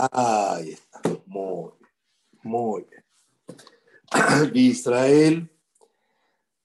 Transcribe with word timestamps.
Ahí 0.00 0.70
está. 0.70 1.00
Muy 1.26 1.72
bien. 1.72 1.90
Muy 2.44 2.86
bien. 2.88 3.04
Israel, 4.54 5.50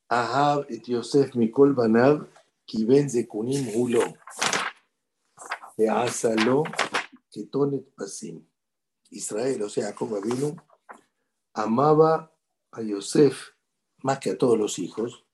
Ahab 0.07 0.67
et 0.69 0.83
Yosef 0.87 1.33
Mikol 1.33 1.73
Banav, 1.73 2.27
Kiben 2.65 3.09
Zekunim 3.09 3.69
Hulo, 3.73 4.13
de 5.75 5.89
Asalo, 5.89 6.63
Ketonet 7.31 7.83
Pasim. 7.95 8.45
Israel, 9.09 9.63
o 9.63 9.69
sea, 9.69 9.95
como 9.95 10.21
vino, 10.21 10.55
amaba 11.55 12.31
a 12.71 12.81
Yosef 12.83 13.49
más 14.03 14.19
que 14.19 14.31
a 14.31 14.37
todos 14.37 14.59
los 14.59 14.77
hijos. 14.77 15.25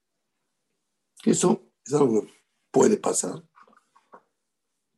Eso 1.25 1.63
es 1.86 1.93
algo 1.93 2.21
que 2.21 2.34
puede 2.71 2.95
pasar. 2.95 3.43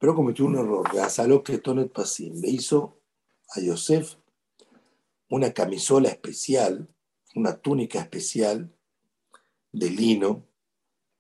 Pero 0.02 0.16
cometió 0.16 0.44
un 0.44 0.58
error. 0.58 0.86
Asalo 1.00 1.42
Ketonet 1.42 1.94
Pasim. 1.94 2.42
Le 2.42 2.50
hizo 2.50 2.98
a 3.56 3.62
Yosef 3.62 4.16
una 5.30 5.54
camisola 5.54 6.10
especial 6.10 6.90
una 7.36 7.58
túnica 7.58 8.00
especial 8.00 8.74
de 9.72 9.90
lino, 9.90 10.46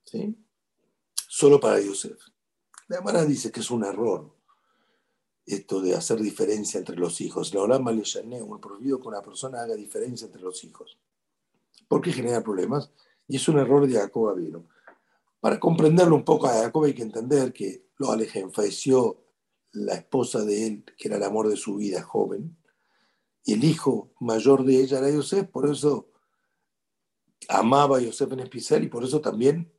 ¿sí? 0.03 0.35
solo 1.27 1.59
para 1.59 1.79
Yosef. 1.79 2.19
La 2.87 2.97
hermana 2.97 3.23
dice 3.23 3.51
que 3.51 3.61
es 3.61 3.71
un 3.71 3.85
error 3.85 4.35
esto 5.45 5.81
de 5.81 5.95
hacer 5.95 6.19
diferencia 6.19 6.77
entre 6.77 6.97
los 6.97 7.19
hijos. 7.19 7.53
La 7.53 7.61
Olam 7.61 7.87
un 7.87 8.61
prohibido 8.61 8.99
que 8.99 9.07
una 9.07 9.21
persona 9.21 9.61
haga 9.61 9.75
diferencia 9.75 10.25
entre 10.25 10.41
los 10.41 10.63
hijos. 10.63 10.97
Porque 11.87 12.11
genera 12.11 12.43
problemas 12.43 12.91
y 13.27 13.37
es 13.37 13.47
un 13.47 13.57
error 13.57 13.87
de 13.87 13.95
Jacob 13.95 14.35
vino. 14.35 14.65
Para 15.41 15.59
comprenderlo 15.59 16.15
un 16.15 16.23
poco 16.23 16.47
a 16.47 16.53
Jacob 16.53 16.85
hay 16.85 16.93
que 16.93 17.01
entender 17.01 17.51
que 17.51 17.87
lo 17.97 18.11
alejen, 18.11 18.53
falleció 18.53 19.25
la 19.71 19.95
esposa 19.95 20.45
de 20.45 20.67
él, 20.67 20.85
que 20.97 21.07
era 21.07 21.17
el 21.17 21.23
amor 21.23 21.49
de 21.49 21.57
su 21.57 21.77
vida, 21.77 22.03
joven, 22.03 22.55
y 23.43 23.53
el 23.53 23.63
hijo 23.63 24.13
mayor 24.19 24.63
de 24.63 24.79
ella 24.79 24.99
era 24.99 25.09
Yosef, 25.09 25.47
por 25.49 25.67
eso 25.67 26.11
amaba 27.49 27.97
a 27.97 28.01
Yosef 28.01 28.31
en 28.33 28.41
especial 28.41 28.83
y 28.83 28.87
por 28.87 29.03
eso 29.03 29.19
también 29.19 29.73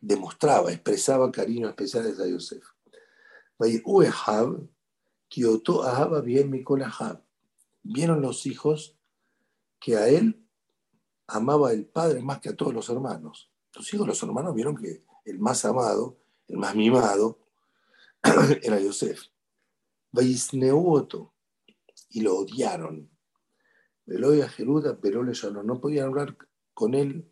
demostraba, 0.00 0.70
expresaba 0.70 1.32
cariño 1.32 1.68
especial 1.68 2.06
a 2.06 2.26
Yosef. 2.28 2.64
Vieron 7.82 8.22
los 8.22 8.46
hijos 8.46 8.96
que 9.80 9.96
a 9.96 10.08
él 10.08 10.46
amaba 11.26 11.72
el 11.72 11.86
padre 11.86 12.22
más 12.22 12.38
que 12.38 12.50
a 12.50 12.56
todos 12.56 12.72
los 12.72 12.88
hermanos. 12.88 13.50
Los 13.76 13.92
hijos 13.92 14.06
los 14.06 14.22
hermanos 14.22 14.54
vieron 14.54 14.76
que 14.76 15.04
el 15.24 15.38
más 15.38 15.64
amado, 15.64 16.16
el 16.48 16.56
más 16.56 16.74
mimado, 16.74 17.38
era 18.62 18.80
Yosef. 18.80 19.20
Y 22.10 22.20
lo 22.20 22.36
odiaron. 22.36 23.10
Veloya 24.06 24.48
Jeruda, 24.48 24.98
pero 25.00 25.22
no 25.22 25.80
podían 25.80 26.06
hablar 26.06 26.36
con 26.72 26.94
él, 26.94 27.28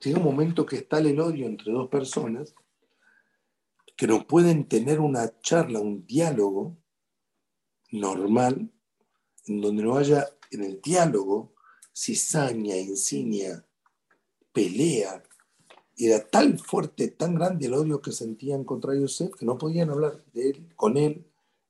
llega 0.00 0.18
un 0.18 0.24
momento 0.24 0.66
que 0.66 0.76
está 0.76 0.98
el 0.98 1.18
odio 1.18 1.46
entre 1.46 1.72
dos 1.72 1.88
personas 1.88 2.54
que 3.96 4.06
no 4.06 4.26
pueden 4.26 4.66
tener 4.68 5.00
una 5.00 5.40
charla, 5.40 5.80
un 5.80 6.06
diálogo 6.06 6.78
normal, 7.90 8.72
en 9.46 9.60
donde 9.60 9.82
no 9.82 9.96
haya 9.96 10.26
en 10.50 10.64
el 10.64 10.80
diálogo 10.80 11.54
cizaña, 11.94 12.76
insignia, 12.76 13.64
pelea. 14.52 15.22
Era 16.02 16.26
tan 16.26 16.58
fuerte, 16.58 17.08
tan 17.08 17.34
grande 17.34 17.66
el 17.66 17.74
odio 17.74 18.00
que 18.00 18.10
sentían 18.10 18.64
contra 18.64 18.94
Yosef 18.94 19.36
que 19.36 19.44
no 19.44 19.58
podían 19.58 19.90
hablar 19.90 20.24
de 20.32 20.48
él, 20.48 20.72
con 20.74 20.96
él 20.96 21.26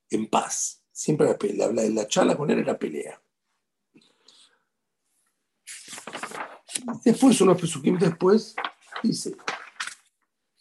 en 0.09 0.29
paz. 0.29 0.85
Siempre 0.93 1.27
la, 1.27 1.37
pelea, 1.37 1.73
la 1.73 2.07
charla 2.07 2.37
con 2.37 2.49
él 2.49 2.61
era 2.61 2.79
pelea. 2.79 3.21
Después, 7.05 7.41
unos 7.41 7.61
después, 7.99 8.55
dice, 9.03 9.37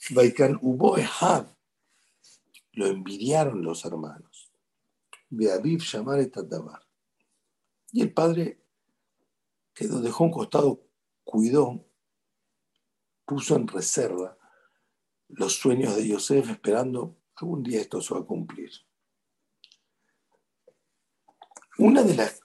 Vaikan 0.09 0.57
hubo 0.63 0.95
lo 2.73 2.87
envidiaron 2.87 3.61
los 3.61 3.85
hermanos. 3.85 4.51
Beaviv 5.29 5.83
Tadabar. 6.31 6.81
Y 7.91 8.01
el 8.01 8.13
padre 8.13 8.63
quedó, 9.75 10.01
dejó 10.01 10.23
un 10.23 10.31
costado, 10.31 10.81
cuidó, 11.23 11.85
puso 13.29 13.55
en 13.55 13.67
reserva 13.67 14.35
los 15.27 15.53
sueños 15.53 15.95
de 15.95 16.07
Yosef 16.07 16.49
esperando 16.49 17.15
algún 17.35 17.61
día 17.61 17.79
esto 17.79 18.01
se 18.01 18.15
va 18.15 18.21
a 18.21 18.25
cumplir. 18.25 18.71
Una 21.77 22.01
de 22.01 22.15
las 22.15 22.41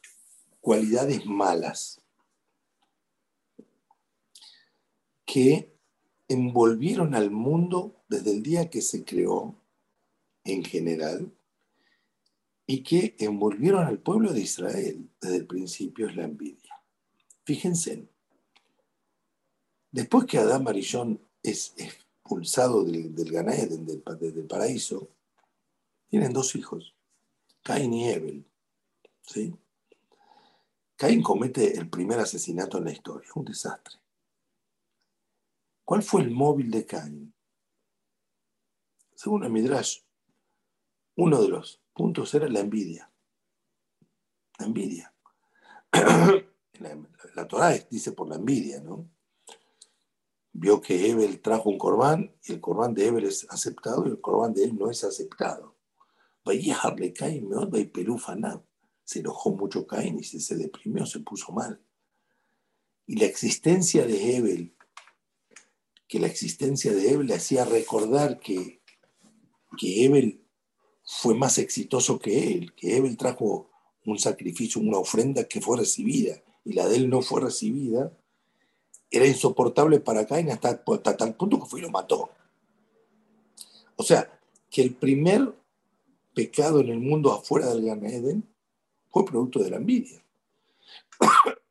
cualidades 0.60 1.24
malas 1.24 2.02
que 5.24 5.74
envolvieron 6.28 7.14
al 7.14 7.30
mundo 7.30 8.04
desde 8.08 8.32
el 8.32 8.42
día 8.42 8.68
que 8.68 8.82
se 8.82 9.06
creó 9.06 9.58
en 10.44 10.62
general 10.64 11.34
y 12.66 12.82
que 12.82 13.16
envolvieron 13.20 13.84
al 13.86 14.00
pueblo 14.00 14.34
de 14.34 14.42
Israel 14.42 15.08
desde 15.18 15.36
el 15.36 15.46
principio 15.46 16.08
es 16.08 16.16
la 16.16 16.24
envidia. 16.24 16.78
Fíjense, 17.44 18.13
después 19.94 20.26
que 20.26 20.38
Adán 20.38 20.64
Marillón 20.64 21.20
es 21.40 21.72
expulsado 21.76 22.82
del, 22.82 23.14
del 23.14 23.30
del, 23.30 24.46
paraíso, 24.48 25.08
tienen 26.08 26.32
dos 26.32 26.56
hijos, 26.56 26.96
Caín 27.62 27.94
y 27.94 28.08
Ebel. 28.08 28.44
¿sí? 29.22 29.54
Caín 30.96 31.22
comete 31.22 31.78
el 31.78 31.88
primer 31.88 32.18
asesinato 32.18 32.78
en 32.78 32.84
la 32.86 32.92
historia, 32.92 33.30
un 33.36 33.44
desastre. 33.44 33.96
¿Cuál 35.84 36.02
fue 36.02 36.22
el 36.22 36.30
móvil 36.32 36.72
de 36.72 36.84
Cain? 36.84 37.32
Según 39.14 39.44
el 39.44 39.52
Midrash, 39.52 40.00
uno 41.14 41.40
de 41.40 41.48
los 41.48 41.80
puntos 41.92 42.34
era 42.34 42.48
la 42.48 42.60
envidia. 42.60 43.12
La 44.58 44.66
envidia. 44.66 45.14
La, 47.36 47.48
Torah 47.48 47.70
dice 47.88 48.12
por 48.12 48.28
la 48.28 48.34
envidia, 48.34 48.80
¿no? 48.80 49.08
Vio 50.56 50.80
que 50.80 51.10
Ebel 51.10 51.40
trajo 51.40 51.68
un 51.68 51.78
corbán 51.78 52.34
y 52.44 52.52
el 52.52 52.60
corbán 52.60 52.94
de 52.94 53.08
Ebel 53.08 53.24
es 53.24 53.46
aceptado 53.50 54.06
y 54.06 54.10
el 54.10 54.20
corbán 54.20 54.54
de 54.54 54.64
él 54.64 54.76
no 54.78 54.88
es 54.88 55.02
aceptado. 55.02 55.76
Se 59.04 59.18
enojó 59.18 59.50
mucho 59.50 59.86
Cain 59.86 60.18
y 60.18 60.24
se 60.24 60.56
deprimió, 60.56 61.04
se 61.06 61.20
puso 61.20 61.52
mal. 61.52 61.82
Y 63.06 63.16
la 63.16 63.26
existencia 63.26 64.06
de 64.06 64.36
Ebel 64.36 64.74
que 66.06 66.20
la 66.20 66.28
existencia 66.28 66.92
de 66.92 67.10
Ebel 67.10 67.26
le 67.26 67.34
hacía 67.34 67.64
recordar 67.64 68.38
que, 68.38 68.80
que 69.76 70.04
Ebel 70.04 70.46
fue 71.04 71.34
más 71.34 71.58
exitoso 71.58 72.20
que 72.20 72.52
él, 72.52 72.72
que 72.74 72.96
Ebel 72.96 73.16
trajo 73.16 73.70
un 74.04 74.18
sacrificio, 74.18 74.80
una 74.80 74.98
ofrenda 74.98 75.48
que 75.48 75.60
fue 75.60 75.78
recibida 75.78 76.40
y 76.64 76.74
la 76.74 76.86
de 76.86 76.96
él 76.96 77.10
no 77.10 77.20
fue 77.20 77.40
recibida, 77.40 78.16
era 79.14 79.26
insoportable 79.26 80.00
para 80.00 80.26
Caín 80.26 80.50
hasta, 80.50 80.82
tal 80.82 81.34
punto 81.36 81.60
que 81.60 81.66
fue 81.66 81.78
y 81.80 81.82
lo 81.82 81.90
mató. 81.90 82.30
O 83.96 84.02
sea, 84.02 84.40
que 84.70 84.82
el 84.82 84.94
primer 84.94 85.54
pecado 86.34 86.80
en 86.80 86.88
el 86.88 86.98
mundo 86.98 87.32
afuera 87.32 87.68
del 87.68 87.84
Gan 87.84 88.04
Eden 88.04 88.42
fue 89.08 89.24
producto 89.24 89.62
de 89.62 89.70
la 89.70 89.76
envidia. 89.76 90.20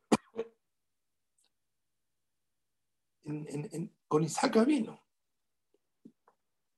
en, 3.24 3.90
con 4.08 4.24
Isaac 4.24 4.64
vino. 4.64 5.00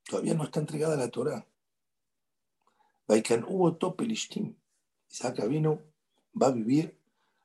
Todavía 0.04 0.34
no 0.34 0.44
está 0.44 0.60
entregada 0.60 0.96
la 0.96 1.10
Torah. 1.10 1.46
Vaikan 3.06 3.44
hubo 3.46 3.76
topelishtim. 3.76 4.54
Isaac 5.10 5.46
vino, 5.48 5.80
va 6.40 6.48
a 6.48 6.52
vivir 6.52 6.96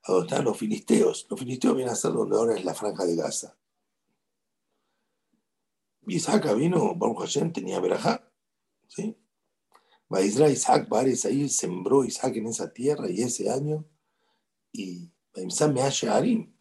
a 0.04 0.12
donde 0.12 0.26
están 0.28 0.44
los 0.44 0.58
filisteos. 0.58 1.26
Los 1.30 1.38
filisteos 1.38 1.76
vienen 1.76 1.92
a 1.92 1.96
ser 1.96 2.12
donde 2.12 2.36
ahora 2.36 2.56
es 2.56 2.64
la 2.64 2.74
franja 2.74 3.04
de 3.04 3.16
Gaza. 3.16 3.56
Isaac 6.06 6.54
vino, 6.56 6.94
Baruch 6.94 7.20
Hashem 7.20 7.52
tenía 7.52 7.80
verajá. 7.80 8.28
¿sí? 8.88 9.16
Baisra 10.08 10.50
Isaac 10.50 10.88
Bares 10.88 11.24
ahí 11.24 11.48
sembró 11.48 12.04
Isaac 12.04 12.36
en 12.36 12.48
esa 12.48 12.72
tierra 12.72 13.08
y 13.08 13.22
ese 13.22 13.50
año. 13.50 13.84
Y 14.72 15.10
Arim, 16.10 16.52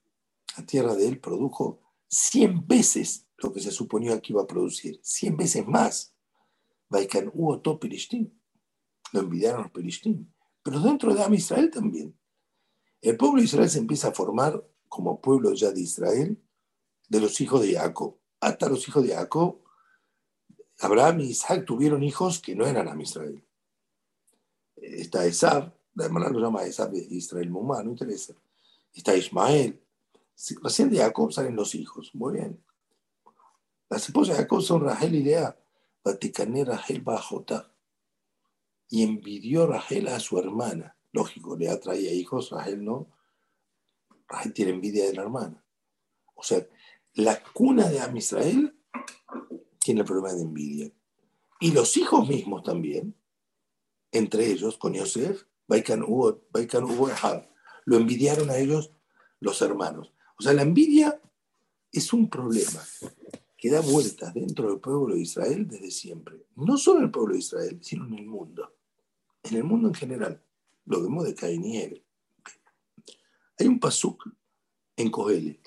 la 0.58 0.66
tierra 0.66 0.96
de 0.96 1.08
él 1.08 1.20
produjo 1.20 1.82
100 2.08 2.68
veces 2.68 3.28
lo 3.38 3.52
que 3.52 3.60
se 3.60 3.72
suponía 3.72 4.22
que 4.22 4.34
iba 4.34 4.44
a 4.44 4.48
producir, 4.48 5.00
100 5.02 5.38
veces 5.38 5.68
más. 5.68 6.14
Vaikan 6.90 7.32
hubo 7.34 7.60
todo 7.60 7.80
Lo 9.14 9.20
envidiaron 9.20 9.64
los 9.64 9.72
Perishtim. 9.72 10.32
Pero 10.62 10.80
dentro 10.80 11.14
de 11.14 11.24
Am 11.24 11.34
Israel 11.34 11.72
también. 11.72 12.18
El 13.02 13.18
pueblo 13.18 13.40
de 13.40 13.46
Israel 13.46 13.70
se 13.70 13.80
empieza 13.80 14.10
a 14.10 14.14
formar 14.14 14.64
como 14.88 15.20
pueblo 15.20 15.54
ya 15.54 15.72
de 15.72 15.82
Israel 15.82 16.38
de 17.10 17.20
los 17.20 17.42
hijos 17.42 17.62
de 17.62 17.74
Jacob. 17.74 18.18
Hasta 18.40 18.70
los 18.70 18.88
hijos 18.88 19.04
de 19.04 19.16
Jacob, 19.16 19.60
Abraham 20.80 21.22
y 21.22 21.30
Isaac 21.30 21.66
tuvieron 21.66 22.04
hijos 22.04 22.40
que 22.40 22.56
no 22.56 22.66
eran 22.66 22.88
Am 22.88 23.02
Israel. 23.02 23.44
Está 24.76 25.26
Esab, 25.26 25.74
La 25.94 26.06
hermana 26.06 26.30
lo 26.30 26.40
llama 26.40 26.64
Esab 26.64 26.92
de 26.92 27.00
Israel 27.00 27.50
Mumá, 27.50 27.84
no 27.84 27.92
interesa. 27.92 28.34
Está 28.94 29.16
Ismael. 29.16 29.80
Recién 30.64 30.90
de 30.90 30.98
Jacob 30.98 31.32
salen 31.32 31.56
los 31.56 31.76
hijos. 31.76 32.14
Muy 32.14 32.34
bien. 32.34 32.64
Las 33.90 34.06
esposas 34.06 34.38
de 34.38 34.44
Jacob 34.44 34.62
son 34.62 34.84
Rahel 34.84 35.16
y 35.16 35.24
Lea. 35.24 35.58
Vaticané 36.04 36.66
Rahel 36.66 37.02
Bajota. 37.02 37.72
Y 38.90 39.04
envidió 39.04 39.68
Rahel 39.68 40.08
a 40.08 40.20
su 40.20 40.40
hermana. 40.40 40.96
Lógico, 41.14 41.58
Lea 41.58 41.80
traía 41.80 42.14
hijos, 42.14 42.50
Rahel 42.52 42.84
no. 42.84 43.08
Rahel 44.28 44.54
tiene 44.54 44.72
envidia 44.72 45.06
de 45.06 45.14
la 45.14 45.24
hermana. 45.24 45.64
O 46.36 46.44
sea, 46.44 46.66
la 47.16 47.42
cuna 47.54 47.90
de 47.90 48.00
Am 48.00 48.16
Israel 48.16 48.76
tiene 49.80 50.02
el 50.02 50.06
problema 50.06 50.34
de 50.34 50.42
envidia. 50.42 50.92
Y 51.60 51.72
los 51.72 51.98
hijos 51.98 52.28
mismos 52.28 52.64
también, 52.64 53.16
entre 54.12 54.48
ellos, 54.48 54.78
con 54.78 54.94
Yosef, 54.94 55.44
Baikan 55.68 56.04
Hugo, 56.04 56.42
lo 57.86 57.98
envidiaron 57.98 58.50
a 58.50 58.58
ellos 58.58 58.92
los 59.40 59.62
hermanos. 59.62 60.14
O 60.38 60.44
sea, 60.44 60.54
la 60.54 60.64
envidia 60.64 61.22
es 61.92 62.14
un 62.14 62.30
problema 62.30 62.82
que 63.58 63.70
da 63.70 63.82
vueltas 63.82 64.34
dentro 64.34 64.70
del 64.70 64.80
pueblo 64.80 65.14
de 65.14 65.22
Israel 65.22 65.68
desde 65.68 65.92
siempre. 65.92 66.48
No 66.56 66.78
solo 66.78 67.00
en 67.00 67.06
el 67.06 67.12
pueblo 67.12 67.34
de 67.34 67.40
Israel, 67.40 67.80
sino 67.82 68.08
en 68.08 68.16
el 68.16 68.26
mundo. 68.26 68.74
En 69.44 69.58
el 69.58 69.64
mundo 69.64 69.90
en 69.90 69.94
general. 69.94 70.44
Lo 70.86 71.02
vemos 71.02 71.26
de 71.26 71.36
Cain 71.36 71.64
y 71.64 71.78
Hay 73.58 73.68
un 73.68 73.80
pasuk 73.80 74.24
en 74.96 75.10
Cohelet. 75.10 75.60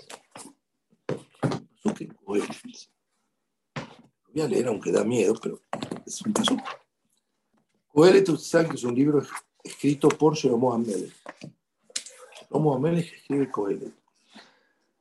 Pasuk 1.06 2.00
en 2.00 2.14
Cohelet. 2.14 2.48
Lo 3.76 4.32
voy 4.32 4.42
a 4.42 4.48
leer 4.48 4.66
aunque 4.68 4.90
da 4.90 5.04
miedo, 5.04 5.34
pero 5.40 5.60
es 6.06 6.20
un 6.22 6.32
pasuk. 6.32 6.60
Cohelet, 7.88 8.28
ustedes 8.28 8.68
que 8.68 8.74
es 8.74 8.84
un 8.84 8.94
libro 8.94 9.22
escrito 9.62 10.08
por 10.08 10.34
Shlomo 10.34 10.72
Amelech. 10.72 11.14
Shlomo 12.48 12.74
Amelech 12.74 13.12
escribe 13.14 13.50
Cohelet. 13.50 13.94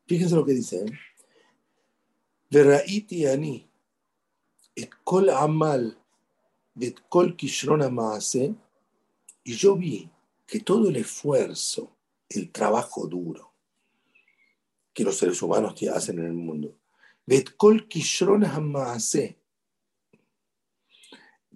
Fíjense 0.05 0.35
lo 0.35 0.45
que 0.45 0.53
dice. 0.53 0.85
¿eh? 0.85 0.91
Veraiti 2.53 3.25
ani 3.25 3.55
et 4.77 4.91
kol 5.03 5.31
amal 5.33 5.87
et 6.77 6.99
kol 7.09 7.31
kishrona 7.37 7.89
maase 7.89 8.51
y 9.43 9.55
yo 9.55 9.75
vi 9.75 10.09
que 10.45 10.59
todo 10.59 10.89
el 10.89 10.95
esfuerzo, 10.97 11.95
el 12.29 12.51
trabajo 12.51 13.07
duro 13.07 13.53
que 14.93 15.03
los 15.03 15.17
seres 15.17 15.41
humanos 15.41 15.75
hacen 15.93 16.19
en 16.19 16.25
el 16.25 16.33
mundo, 16.33 16.77
et 17.27 17.55
kol 17.55 17.87
kishrona 17.87 18.59
maase 18.59 19.39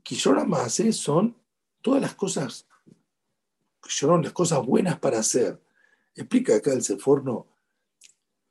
Kishrona 0.03 0.45
maase 0.45 0.93
son 0.93 1.35
todas 1.81 2.01
las 2.01 2.15
cosas, 2.15 2.65
las 3.83 4.31
cosas 4.31 4.65
buenas 4.65 4.97
para 4.99 5.19
hacer. 5.19 5.61
Explica 6.15 6.55
acá 6.55 6.71
el 6.71 6.81
Seforno 6.81 7.47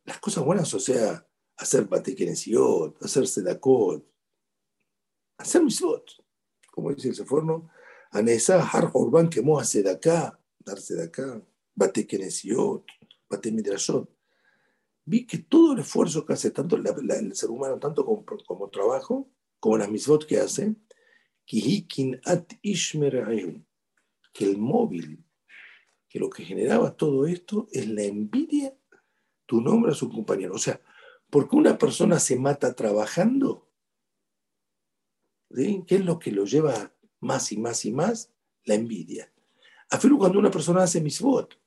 las 0.06 0.20
cosas 0.20 0.44
buenas, 0.44 0.72
o 0.72 0.78
sea, 0.78 1.26
hacer 1.56 1.84
batekenesiot, 1.84 3.02
hacer 3.02 3.26
sedakot, 3.26 4.06
hacer 5.36 5.62
misot, 5.62 6.24
como 6.70 6.92
dice 6.92 7.08
el 7.08 7.14
Seforno, 7.16 7.68
har 8.10 8.90
orban 8.94 9.28
quemó 9.28 9.58
a 9.58 9.64
sedaká, 9.64 10.38
dar 10.58 10.78
sedaká, 10.78 11.42
batekenesiot, 11.74 12.84
batemidrashot. 13.28 14.08
Vi 15.04 15.26
que 15.26 15.38
todo 15.38 15.74
el 15.74 15.80
esfuerzo 15.80 16.26
que 16.26 16.32
hace 16.32 16.50
tanto 16.50 16.76
el 16.76 17.36
ser 17.36 17.50
humano, 17.50 17.78
tanto 17.78 18.04
como, 18.04 18.24
como 18.24 18.70
trabajo, 18.70 19.30
como 19.60 19.78
las 19.78 19.88
misot 19.88 20.26
que 20.26 20.38
hace, 20.38 20.74
que 21.46 21.86
el 24.40 24.58
móvil, 24.58 25.24
que 26.08 26.18
lo 26.18 26.28
que 26.28 26.44
generaba 26.44 26.96
todo 26.96 27.26
esto 27.26 27.68
es 27.70 27.88
la 27.88 28.02
envidia 28.02 28.76
tu 29.46 29.60
nombre 29.60 29.92
a 29.92 29.94
su 29.94 30.10
compañero. 30.10 30.54
O 30.54 30.58
sea, 30.58 30.80
porque 31.30 31.56
una 31.56 31.78
persona 31.78 32.18
se 32.18 32.36
mata 32.36 32.74
trabajando, 32.74 33.70
¿qué 35.50 35.84
es 35.88 36.04
lo 36.04 36.18
que 36.18 36.32
lo 36.32 36.44
lleva 36.44 36.92
más 37.20 37.52
y 37.52 37.58
más 37.58 37.84
y 37.84 37.92
más? 37.92 38.30
La 38.64 38.74
envidia. 38.74 39.30
Afirmo 39.90 40.18
cuando 40.18 40.38
una 40.38 40.50
persona 40.50 40.82
hace 40.82 41.00
misbot, 41.00 41.58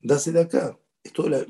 dase 0.00 0.32
de 0.32 0.40
acá. 0.40 0.78
Esto 1.02 1.28
la 1.28 1.46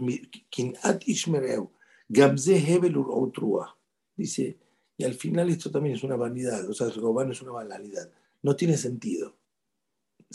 Dice, 4.16 4.58
y 4.96 5.04
al 5.04 5.14
final 5.14 5.50
esto 5.50 5.70
también 5.70 5.96
es 5.96 6.02
una 6.02 6.16
vanidad, 6.16 6.68
o 6.68 6.74
sea, 6.74 6.86
el 6.86 7.30
es 7.30 7.42
una 7.42 7.52
banalidad. 7.52 8.10
No 8.42 8.54
tiene 8.54 8.76
sentido. 8.76 9.36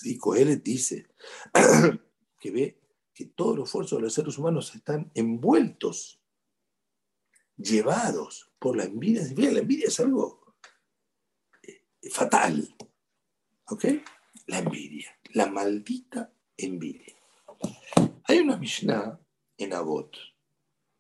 Y 0.04 0.18
Coelet 0.18 0.64
dice 0.64 1.08
que 2.40 2.52
ve 2.52 2.80
que 3.14 3.26
todos 3.26 3.58
los 3.58 3.70
esfuerzos 3.70 3.98
de 3.98 4.04
los 4.04 4.14
seres 4.14 4.38
humanos 4.38 4.74
están 4.76 5.12
envueltos, 5.14 6.20
llevados 7.58 8.52
por 8.60 8.78
la 8.78 8.86
envidia. 8.86 9.24
La 9.52 9.60
envidia 9.60 9.88
es 9.88 10.00
algo 10.00 10.41
fatal. 12.10 12.76
¿Ok? 13.68 13.86
La 14.48 14.60
envidia, 14.60 15.18
la 15.34 15.48
maldita 15.48 16.32
envidia. 16.58 17.16
Hay 18.26 18.40
una 18.40 18.58
Mishnah 18.58 19.20
en 19.58 19.74
Agot, 19.74 20.16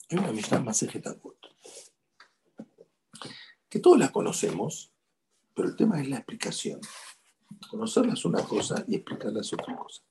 hay 0.09 0.18
una 0.18 0.31
Mishnah 0.31 0.59
más 0.59 0.83
Agot, 0.83 1.38
que 3.69 3.80
todos 3.80 3.98
la 3.98 4.12
conocemos, 4.12 4.92
pero 5.56 5.69
el 5.69 5.75
tema 5.75 6.01
es 6.01 6.09
la 6.09 6.18
explicación. 6.18 6.81
Conocerla 7.69 8.13
es 8.13 8.25
una 8.25 8.44
cosa 8.44 8.83
y 8.88 8.95
explicarla 8.95 9.42
es 9.42 9.53
otra 9.53 9.75
cosa. 9.77 10.03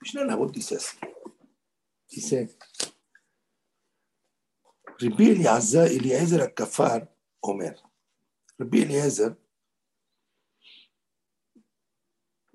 Mishnah 0.00 0.24
Nabot 0.24 0.52
dice 0.52 0.76
así. 0.76 0.96
Dice, 2.08 2.56
Rabbi 4.98 5.30
Eliezer 5.30 6.42
Akafar 6.42 7.14
Omer. 7.40 7.76
Rabbi 8.58 8.82
Eliezer, 8.82 9.38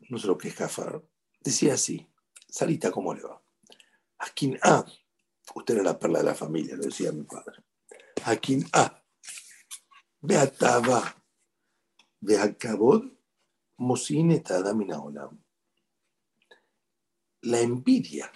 no 0.10 0.18
sé 0.18 0.28
lo 0.28 0.38
que 0.38 0.50
es 0.50 0.56
Kafar, 0.56 1.04
decía 1.40 1.74
así, 1.74 2.08
Salita, 2.48 2.92
¿cómo 2.92 3.14
le 3.14 3.24
va? 3.24 3.42
A, 4.64 4.86
usted 5.56 5.76
era 5.76 5.84
la 5.84 6.00
perla 6.00 6.20
de 6.20 6.26
la 6.26 6.36
familia, 6.36 6.76
lo 6.76 6.84
decía 6.84 7.12
mi 7.12 7.24
padre. 7.24 7.64
A, 8.74 9.04
Beataba, 10.22 11.24
Beakabod, 12.20 13.04
Mosine 13.78 14.40
Tadamina 14.40 15.00
Olam. 15.00 15.44
La 17.42 17.60
envidia 17.60 18.32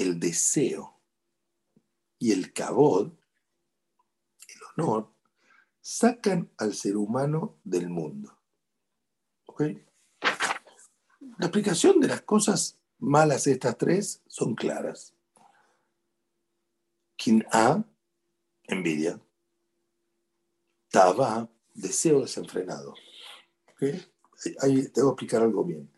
el 0.00 0.18
deseo 0.18 1.02
y 2.18 2.32
el 2.32 2.52
cabod, 2.52 3.12
el 4.48 4.60
honor, 4.76 5.14
sacan 5.80 6.50
al 6.58 6.74
ser 6.74 6.96
humano 6.96 7.60
del 7.64 7.88
mundo. 7.88 8.39
La 9.68 11.46
explicación 11.46 12.00
de 12.00 12.08
las 12.08 12.22
cosas 12.22 12.78
malas 12.98 13.46
estas 13.46 13.76
tres 13.76 14.22
son 14.26 14.54
claras. 14.54 15.14
Quien 17.16 17.44
A, 17.52 17.84
envidia. 18.64 19.20
Taba, 20.88 21.48
deseo 21.74 22.20
desenfrenado. 22.20 22.94
Ahí 24.60 24.88
tengo 24.88 25.14
que 25.14 25.24
explicar 25.24 25.42
algo 25.42 25.64
bien. 25.64 25.90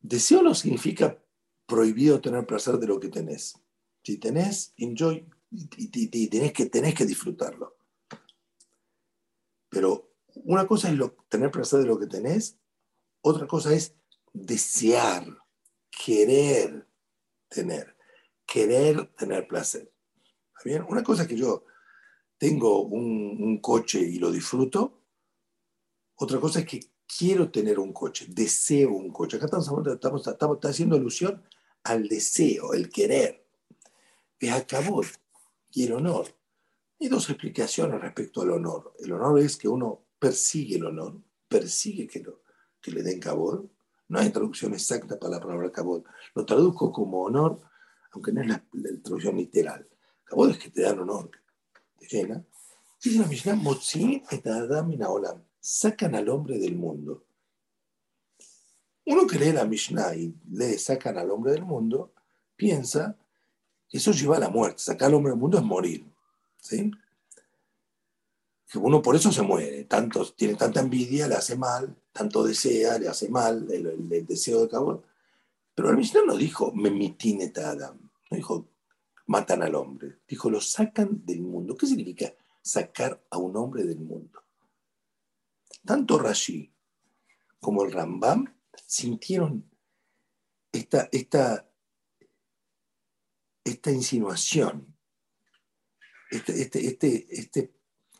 Deseo 0.00 0.42
no 0.42 0.54
significa 0.54 1.18
prohibido 1.66 2.20
tener 2.20 2.46
placer 2.46 2.76
de 2.76 2.86
lo 2.86 3.00
que 3.00 3.08
tenés. 3.08 3.58
Si 4.02 4.18
tenés, 4.18 4.74
enjoy 4.76 5.26
y, 5.50 6.28
tenés, 6.28 6.52
que, 6.52 6.66
tenés 6.66 6.94
que 6.94 7.06
disfrutarlo. 7.06 7.76
Pero 9.68 10.03
una 10.44 10.66
cosa 10.66 10.90
es 10.90 10.98
tener 11.28 11.50
placer 11.50 11.80
de 11.80 11.86
lo 11.86 11.98
que 11.98 12.06
tenés, 12.06 12.58
otra 13.20 13.46
cosa 13.46 13.74
es 13.74 13.94
desear, 14.32 15.26
querer 15.90 16.86
tener, 17.48 17.96
querer 18.46 19.06
tener 19.16 19.46
placer. 19.48 19.92
bien? 20.64 20.84
Una 20.88 21.02
cosa 21.02 21.22
es 21.22 21.28
que 21.28 21.36
yo 21.36 21.64
tengo 22.38 22.82
un, 22.82 23.36
un 23.40 23.58
coche 23.60 24.00
y 24.00 24.18
lo 24.18 24.30
disfruto, 24.30 25.00
otra 26.16 26.38
cosa 26.38 26.60
es 26.60 26.66
que 26.66 26.80
quiero 27.06 27.50
tener 27.50 27.78
un 27.78 27.92
coche, 27.92 28.26
deseo 28.28 28.90
un 28.90 29.10
coche. 29.10 29.36
Acá 29.36 29.46
estamos, 29.46 29.68
estamos, 29.86 30.26
estamos, 30.26 30.58
haciendo 30.62 30.96
alusión 30.96 31.42
al 31.82 32.08
deseo, 32.08 32.72
el 32.72 32.90
querer. 32.90 33.46
Es 34.38 34.52
acabó 34.52 35.02
y 35.72 35.84
el 35.84 35.92
honor. 35.92 36.26
Hay 37.00 37.08
dos 37.08 37.28
explicaciones 37.30 38.00
respecto 38.00 38.42
al 38.42 38.50
honor. 38.50 38.94
El 38.98 39.12
honor 39.12 39.40
es 39.40 39.56
que 39.56 39.68
uno 39.68 40.03
persigue 40.18 40.76
el 40.76 40.86
honor, 40.86 41.20
persigue 41.48 42.06
que, 42.06 42.20
lo, 42.20 42.42
que 42.80 42.90
le 42.90 43.02
den 43.02 43.20
cabot. 43.20 43.70
No 44.08 44.18
hay 44.18 44.30
traducción 44.30 44.74
exacta 44.74 45.18
para 45.18 45.36
la 45.36 45.40
palabra 45.40 45.72
cabot. 45.72 46.04
Lo 46.34 46.44
traduzco 46.44 46.92
como 46.92 47.22
honor, 47.22 47.60
aunque 48.12 48.32
no 48.32 48.42
es 48.42 48.48
la, 48.48 48.64
traducción 49.02 49.36
literal. 49.36 49.88
Cabot 50.24 50.50
es 50.50 50.58
que 50.58 50.70
te 50.70 50.82
dan 50.82 51.00
honor, 51.00 51.30
te 51.98 52.06
llena. 52.06 52.44
Dice 53.02 53.18
la 53.18 53.26
Mishnah, 53.26 53.60
sacan 55.60 56.14
al 56.14 56.28
hombre 56.28 56.58
del 56.58 56.76
mundo. 56.76 57.24
Uno 59.06 59.26
que 59.26 59.38
lee 59.38 59.52
la 59.52 59.64
Mishnah 59.64 60.14
y 60.14 60.34
le 60.50 60.78
sacan 60.78 61.18
al 61.18 61.30
hombre 61.30 61.52
del 61.52 61.64
mundo, 61.64 62.12
piensa 62.56 63.16
que 63.88 63.98
eso 63.98 64.12
lleva 64.12 64.36
a 64.36 64.40
la 64.40 64.48
muerte. 64.48 64.78
Sacar 64.78 65.08
al 65.08 65.14
hombre 65.14 65.32
del 65.32 65.40
mundo 65.40 65.58
es 65.58 65.64
morir. 65.64 66.06
¿sí? 66.58 66.90
Que 68.74 68.80
uno 68.80 69.00
por 69.00 69.14
eso 69.14 69.30
se 69.30 69.42
muere. 69.42 69.84
Tanto, 69.84 70.26
tiene 70.32 70.56
tanta 70.56 70.80
envidia, 70.80 71.28
le 71.28 71.36
hace 71.36 71.56
mal, 71.56 71.96
tanto 72.12 72.42
desea, 72.42 72.98
le 72.98 73.06
hace 73.06 73.28
mal 73.28 73.70
el, 73.70 74.26
deseo 74.26 74.62
de 74.62 74.68
cabo. 74.68 75.04
Pero 75.76 75.90
el 75.90 75.96
Mishnah 75.96 76.22
no 76.26 76.36
dijo, 76.36 76.72
me 76.72 76.90
mitine 76.90 77.52
Adam. 77.54 77.96
No 78.28 78.36
dijo, 78.36 78.66
matan 79.26 79.62
al 79.62 79.76
hombre. 79.76 80.18
Dijo, 80.26 80.50
lo 80.50 80.60
sacan 80.60 81.24
del 81.24 81.42
mundo. 81.42 81.76
¿Qué 81.76 81.86
significa 81.86 82.34
sacar 82.62 83.24
a 83.30 83.38
un 83.38 83.56
hombre 83.56 83.84
del 83.84 84.00
mundo? 84.00 84.42
Tanto 85.84 86.18
Rashi 86.18 86.68
como 87.60 87.84
el 87.84 87.92
Rambam 87.92 88.56
sintieron 88.84 89.70
esta, 90.72 91.08
esta, 91.12 91.70
esta 93.62 93.90
insinuación, 93.92 94.96
este, 96.28 96.60
este, 96.60 96.86
este, 96.88 97.26
este, 97.30 97.73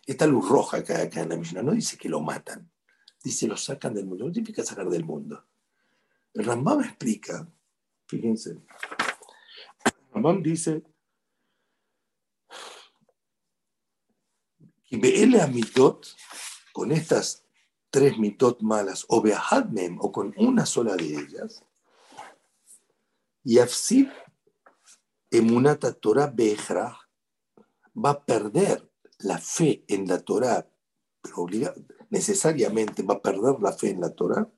esta 0.07 0.27
luz 0.27 0.49
roja 0.49 0.83
que 0.83 0.93
acá 0.93 1.23
en 1.23 1.31
la 1.31 1.37
Mishnah. 1.37 1.63
No 1.63 1.73
dice 1.73 1.97
que 1.97 2.09
lo 2.09 2.21
matan, 2.21 2.71
dice 3.23 3.47
lo 3.47 3.57
sacan 3.57 3.95
del 3.95 4.07
mundo. 4.07 4.27
No 4.27 4.35
significa 4.35 4.65
sacar 4.65 4.89
del 4.89 5.05
mundo. 5.05 5.45
El 6.33 6.45
Rambam 6.45 6.81
explica, 6.83 7.47
fíjense, 8.07 8.51
el 8.51 8.63
Rambam 10.13 10.43
dice 10.43 10.83
Be'ele 14.91 15.41
Amidot, 15.41 16.07
con 16.73 16.93
estas 16.93 17.45
tres 17.91 18.19
mitot 18.19 18.61
malas, 18.63 19.05
o 19.09 19.21
beahadmem, 19.21 19.99
o 20.01 20.11
con 20.11 20.35
una 20.37 20.67
sola 20.67 20.97
de 20.97 21.15
ellas, 21.15 21.65
Yafsid 23.45 24.09
emunata 25.31 25.93
Torah 25.93 26.27
be'echrah, 26.27 26.99
va 27.95 28.11
a 28.11 28.25
perder 28.25 28.91
la 29.19 29.39
fe 29.39 29.85
en 29.89 30.07
la 30.07 30.21
Torah, 30.21 30.69
pero 31.21 31.47
necesariamente 32.11 33.03
va 33.03 33.15
a 33.15 33.23
perder 33.23 33.61
la 33.61 33.73
fe 33.73 33.91
en 33.91 34.01
la 34.01 34.11
Torah, 34.11 34.49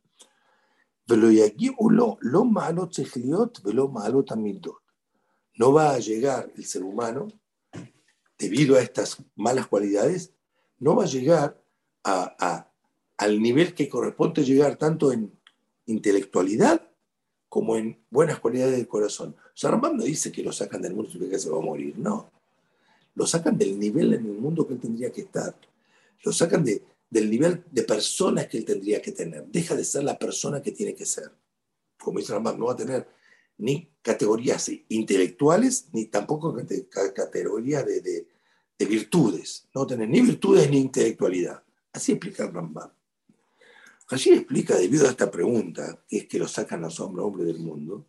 no 5.58 5.72
va 5.72 5.94
a 5.94 5.98
llegar 5.98 6.52
el 6.56 6.64
ser 6.64 6.82
humano, 6.82 7.28
debido 8.38 8.76
a 8.76 8.82
estas 8.82 9.22
malas 9.34 9.66
cualidades, 9.66 10.32
no 10.78 10.96
va 10.96 11.04
a 11.04 11.06
llegar 11.06 11.62
a 12.04 12.70
al 13.16 13.40
nivel 13.40 13.74
que 13.74 13.88
corresponde 13.88 14.44
llegar 14.44 14.76
tanto 14.76 15.12
en 15.12 15.32
intelectualidad 15.86 16.90
como 17.48 17.76
en 17.76 18.04
buenas 18.10 18.40
cualidades 18.40 18.76
del 18.76 18.88
corazón. 18.88 19.36
O 19.62 19.70
no 19.70 20.04
dice 20.04 20.32
que 20.32 20.42
lo 20.42 20.52
sacan 20.52 20.82
del 20.82 20.94
mundo 20.94 21.10
y 21.14 21.30
que 21.30 21.38
se 21.38 21.50
va 21.50 21.58
a 21.58 21.62
morir, 21.62 21.98
no 21.98 22.30
lo 23.16 23.26
sacan 23.26 23.58
del 23.58 23.78
nivel 23.78 24.14
en 24.14 24.26
el 24.26 24.38
mundo 24.38 24.66
que 24.66 24.74
él 24.74 24.80
tendría 24.80 25.10
que 25.10 25.22
estar, 25.22 25.58
lo 26.22 26.32
sacan 26.32 26.62
de, 26.62 26.84
del 27.10 27.30
nivel 27.30 27.64
de 27.70 27.82
personas 27.82 28.46
que 28.46 28.58
él 28.58 28.64
tendría 28.64 29.02
que 29.02 29.12
tener, 29.12 29.46
deja 29.46 29.74
de 29.74 29.84
ser 29.84 30.04
la 30.04 30.18
persona 30.18 30.62
que 30.62 30.72
tiene 30.72 30.94
que 30.94 31.06
ser. 31.06 31.30
Como 31.98 32.18
dice 32.18 32.34
Rambam, 32.34 32.58
no 32.58 32.66
va 32.66 32.72
a 32.74 32.76
tener 32.76 33.08
ni 33.58 33.90
categorías 34.02 34.70
intelectuales, 34.90 35.88
ni 35.92 36.04
tampoco 36.06 36.54
categorías 37.14 37.86
de, 37.86 38.00
de, 38.78 38.84
virtudes, 38.84 39.66
no 39.74 39.80
va 39.80 39.84
a 39.86 39.88
tener 39.88 40.08
ni 40.08 40.20
virtudes 40.20 40.70
ni 40.70 40.78
intelectualidad. 40.78 41.62
Así 41.92 42.12
explica 42.12 42.46
Rambam. 42.50 42.90
Rashid 44.08 44.34
explica, 44.34 44.76
debido 44.76 45.06
a 45.06 45.10
esta 45.10 45.30
pregunta, 45.30 46.00
que 46.06 46.18
es 46.18 46.26
que 46.26 46.38
lo 46.38 46.46
sacan 46.46 46.82
los 46.82 47.00
hombres, 47.00 47.24
hombres 47.24 47.46
del 47.46 47.58
mundo, 47.58 48.06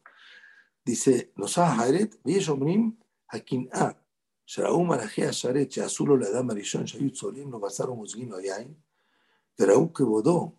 dice, 0.85 1.31
nos 1.37 1.57
ha 1.57 1.73
Haret, 1.79 2.19
a 3.29 3.39
quien 3.39 3.69
ha 3.71 3.97
שראו 4.46 4.84
מלאכי 4.84 5.26
השרת 5.26 5.72
שעשו 5.72 6.06
לו 6.06 6.16
לאדם 6.16 6.50
הראשון 6.50 6.86
שהיו 6.86 7.10
צולעים 7.10 7.50
לו 7.50 7.60
בשר 7.60 7.92
ומוזגים 7.92 8.30
לו 8.30 8.40
יין, 8.40 8.74
וראו 9.60 9.92
כבודו, 9.92 10.52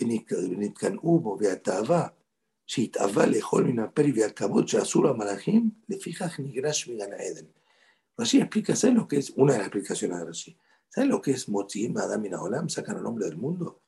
ונתקנאו 0.00 1.20
בו, 1.20 1.38
והתאווה 1.40 2.08
שהתאווה 2.66 3.26
לאכול 3.26 3.64
מן 3.64 3.78
הפרי 3.78 4.12
והכבוד 4.12 4.68
שעשו 4.68 5.02
לו 5.02 5.10
המלאכים, 5.10 5.70
לפיכך 5.88 6.40
נגרש 6.40 6.88
מגן 6.88 7.12
העדן. 7.12 7.44
Rashi 8.18 8.40
explica, 8.40 8.74
¿sabes 8.74 8.96
lo 8.96 9.06
que 9.06 9.18
es? 9.18 9.30
Una 9.36 9.52
de 9.52 9.58
las 9.58 9.68
explicaciones 9.68 10.18
de 10.18 10.24
Rashi. 10.24 10.58
¿Sabes 10.88 11.08
lo 11.08 11.22
que 11.22 11.30
es 11.30 11.48
Motzim, 11.48 11.96
Adam 11.96 12.26
y 12.26 12.34
Olam? 12.34 12.68
Sacan 12.68 12.96
al 12.96 13.06
hombre 13.06 13.26
del 13.26 13.36
mundo. 13.36 13.80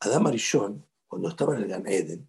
Adam 0.00 0.26
Arishon, 0.26 0.86
cuando 1.08 1.30
estaba 1.30 1.56
en 1.56 1.62
el 1.62 1.68
Gan 1.68 1.86
Eden, 1.86 2.28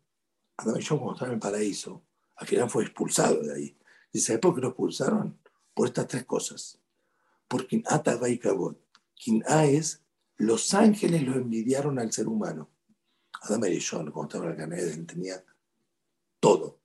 Adam 0.56 0.76
Arishon 0.76 0.98
cuando 0.98 1.16
estaba 1.16 1.32
en 1.32 1.36
el 1.36 1.40
paraíso, 1.42 2.04
al 2.38 2.48
final 2.48 2.70
fue 2.70 2.84
expulsado 2.84 3.42
de 3.42 3.54
ahí. 3.54 3.78
¿Y 4.14 4.20
sabe 4.20 4.40
por 4.40 4.56
qué 4.56 4.62
lo 4.62 4.70
expulsaron? 4.70 5.38
Por 5.75 5.89
estas 5.89 6.09
tres 6.09 6.25
cosas. 6.25 6.79
Por 7.49 7.67
quien 7.67 7.83
Ata 7.87 8.19
y 8.29 8.39
Kabot. 8.39 8.79
Quien 9.23 9.43
A 9.47 9.65
es, 9.67 10.03
los 10.37 10.73
ángeles 10.75 11.23
lo 11.23 11.35
envidiaron 11.35 11.99
al 11.99 12.13
ser 12.13 12.29
humano. 12.29 12.71
Adam 13.43 13.63
Arishon, 13.65 14.11
cuando 14.11 14.39
estaba 14.39 14.55
en 14.55 14.73
el 14.73 14.79
Eden, 14.79 15.07
tenía 15.07 15.45
todo. 16.39 16.81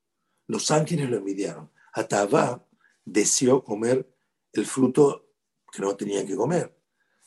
Los 0.48 0.70
ángeles 0.72 1.10
lo 1.10 1.18
envidiaron. 1.18 1.70
Atavá 1.94 2.66
deseó 3.04 3.64
comer 3.64 4.10
el 4.54 4.66
fruto 4.66 5.30
que 5.72 5.82
no 5.82 5.96
tenía 5.96 6.26
que 6.26 6.36
comer. 6.36 6.78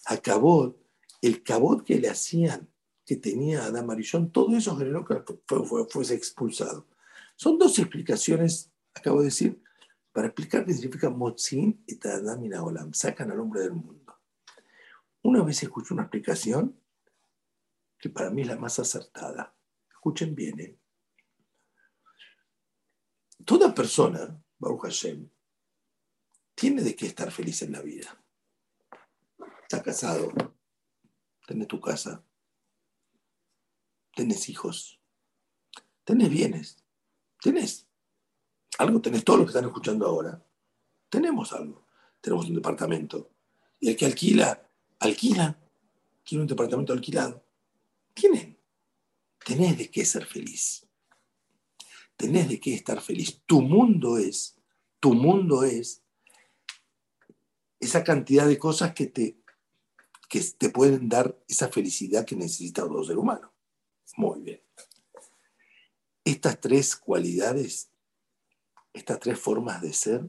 A 0.07 0.17
Kabot, 0.19 0.79
el 1.23 1.43
Kabot 1.43 1.85
que 1.85 1.99
le 1.99 2.09
hacían 2.09 2.69
que 3.05 3.17
tenía 3.17 3.65
Adam 3.65 3.87
Marillón, 3.87 4.31
todo 4.31 4.55
eso 4.55 4.77
generó 4.77 5.05
que 5.05 5.23
fuese 5.89 6.15
expulsado. 6.15 6.87
Son 7.37 7.59
dos 7.59 7.79
explicaciones, 7.79 8.71
acabo 8.95 9.21
de 9.21 9.27
decir, 9.27 9.63
para 10.13 10.29
explicar 10.29 10.65
qué 10.65 10.73
significa 10.73 11.11
Motzin 11.11 11.85
y 11.87 12.09
Adam 12.09 12.45
y 12.45 12.53
Olam, 12.53 12.93
sacan 12.93 13.31
al 13.31 13.41
hombre 13.41 13.63
del 13.63 13.73
mundo. 13.73 14.19
Una 15.23 15.43
vez 15.43 15.63
escuché 15.63 15.95
una 15.95 16.05
explicación 16.05 16.81
que 17.99 18.11
para 18.11 18.31
mí 18.31 18.43
es 18.43 18.49
la 18.49 18.57
más 18.57 18.79
acertada. 18.79 19.55
Escuchen 19.91 20.35
bien. 20.35 20.61
¿eh? 20.61 20.79
Toda 23.45 23.75
persona, 23.75 24.41
Baruch 24.59 24.83
Hashem, 24.83 25.29
tiene 26.55 26.83
de 26.83 26.95
qué 26.95 27.07
estar 27.07 27.31
feliz 27.31 27.63
en 27.63 27.73
la 27.73 27.83
vida. 27.83 28.23
Está 29.63 29.83
casado, 29.83 30.33
tiene 31.47 31.67
tu 31.67 31.81
casa, 31.81 32.25
tenés 34.15 34.49
hijos, 34.49 35.01
tenés 36.05 36.31
bienes, 36.31 36.85
tenés 37.41 37.88
algo, 38.79 39.01
tenés 39.01 39.25
todo 39.25 39.39
lo 39.39 39.45
que 39.45 39.51
están 39.51 39.67
escuchando 39.67 40.07
ahora. 40.07 40.43
Tenemos 41.09 41.53
algo, 41.53 41.87
tenemos 42.21 42.47
un 42.47 42.55
departamento. 42.55 43.31
Y 43.81 43.91
el 43.91 43.97
que 43.97 44.07
alquila, 44.07 44.67
alquila, 45.01 45.59
tiene 46.25 46.43
un 46.43 46.49
departamento 46.49 46.93
alquilado. 46.93 47.45
Tienen, 48.15 48.59
tenés 49.45 49.79
de 49.79 49.91
qué 49.91 50.05
ser 50.05 50.27
feliz. 50.27 50.87
Tenés 52.17 52.49
de 52.49 52.61
qué 52.61 52.75
estar 52.75 53.01
feliz. 53.01 53.41
Tu 53.47 53.63
mundo 53.63 54.17
es, 54.17 54.57
tu 55.01 55.15
mundo 55.15 55.65
es 55.65 56.03
esa 57.81 58.03
cantidad 58.03 58.47
de 58.47 58.59
cosas 58.59 58.93
que 58.93 59.07
te, 59.07 59.39
que 60.29 60.41
te 60.41 60.71
pueden 60.71 61.09
dar 61.09 61.37
esa 61.49 61.69
felicidad 61.69 62.25
que 62.25 62.37
necesita 62.37 62.83
todo 62.83 63.05
ser 63.05 63.19
humano. 63.19 63.53
Muy 64.17 64.41
bien. 64.41 64.63
Estas 66.25 66.61
tres 66.61 66.97
cualidades, 66.97 67.91
estas 68.99 69.21
tres 69.21 69.39
formas 69.39 69.81
de 69.81 69.93
ser, 69.93 70.27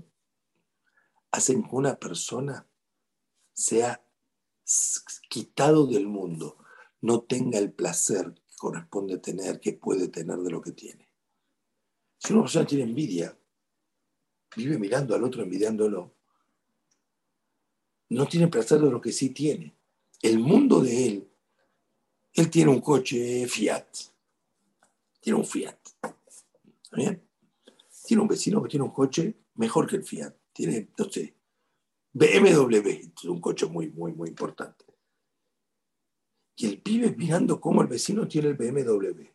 hacen 1.32 1.64
que 1.64 1.76
una 1.76 1.96
persona 2.00 2.68
sea 3.54 4.04
quitado 5.30 5.88
del 5.88 6.08
mundo, 6.08 6.58
no 7.02 7.22
tenga 7.22 7.60
el 7.60 7.72
placer 7.72 8.34
que 8.34 8.56
corresponde 8.58 9.18
tener, 9.18 9.60
que 9.60 9.74
puede 9.74 10.08
tener 10.08 10.38
de 10.38 10.52
lo 10.52 10.62
que 10.62 10.72
tiene. 10.72 11.10
Si 12.18 12.34
una 12.34 12.44
persona 12.44 12.66
tiene 12.66 12.84
envidia, 12.84 13.38
vive 14.56 14.78
mirando 14.78 15.16
al 15.16 15.24
otro, 15.24 15.44
envidiándolo, 15.44 16.14
no 18.10 18.28
tiene 18.28 18.48
placer 18.48 18.80
de 18.80 18.90
lo 18.90 19.00
que 19.00 19.12
sí 19.12 19.30
tiene. 19.30 19.76
El 20.22 20.40
mundo 20.40 20.82
de 20.82 21.06
él 21.06 21.30
él 22.34 22.50
tiene 22.50 22.72
un 22.72 22.82
coche 22.82 23.48
Fiat. 23.48 23.88
Tiene 25.20 25.40
un 25.40 25.46
Fiat. 25.46 25.78
¿Está 26.84 26.96
bien? 26.96 27.29
Tiene 28.10 28.24
un 28.24 28.28
vecino 28.28 28.64
que 28.64 28.70
tiene 28.70 28.86
un 28.86 28.92
coche 28.92 29.36
mejor 29.54 29.86
que 29.86 29.98
el 29.98 30.04
Fiat. 30.04 30.34
Tiene, 30.52 30.90
no 30.98 31.06
sé, 31.06 31.36
BMW. 32.12 32.90
Es 33.16 33.26
un 33.26 33.40
coche 33.40 33.68
muy, 33.68 33.92
muy, 33.92 34.14
muy 34.14 34.30
importante. 34.30 34.84
Y 36.56 36.66
el 36.66 36.82
pibe 36.82 37.16
mirando 37.16 37.62
cómo 37.62 37.84
el 37.84 37.88
vecino 37.88 38.28
tiene 38.28 38.48
el 38.48 38.56
BMW. 38.56 39.26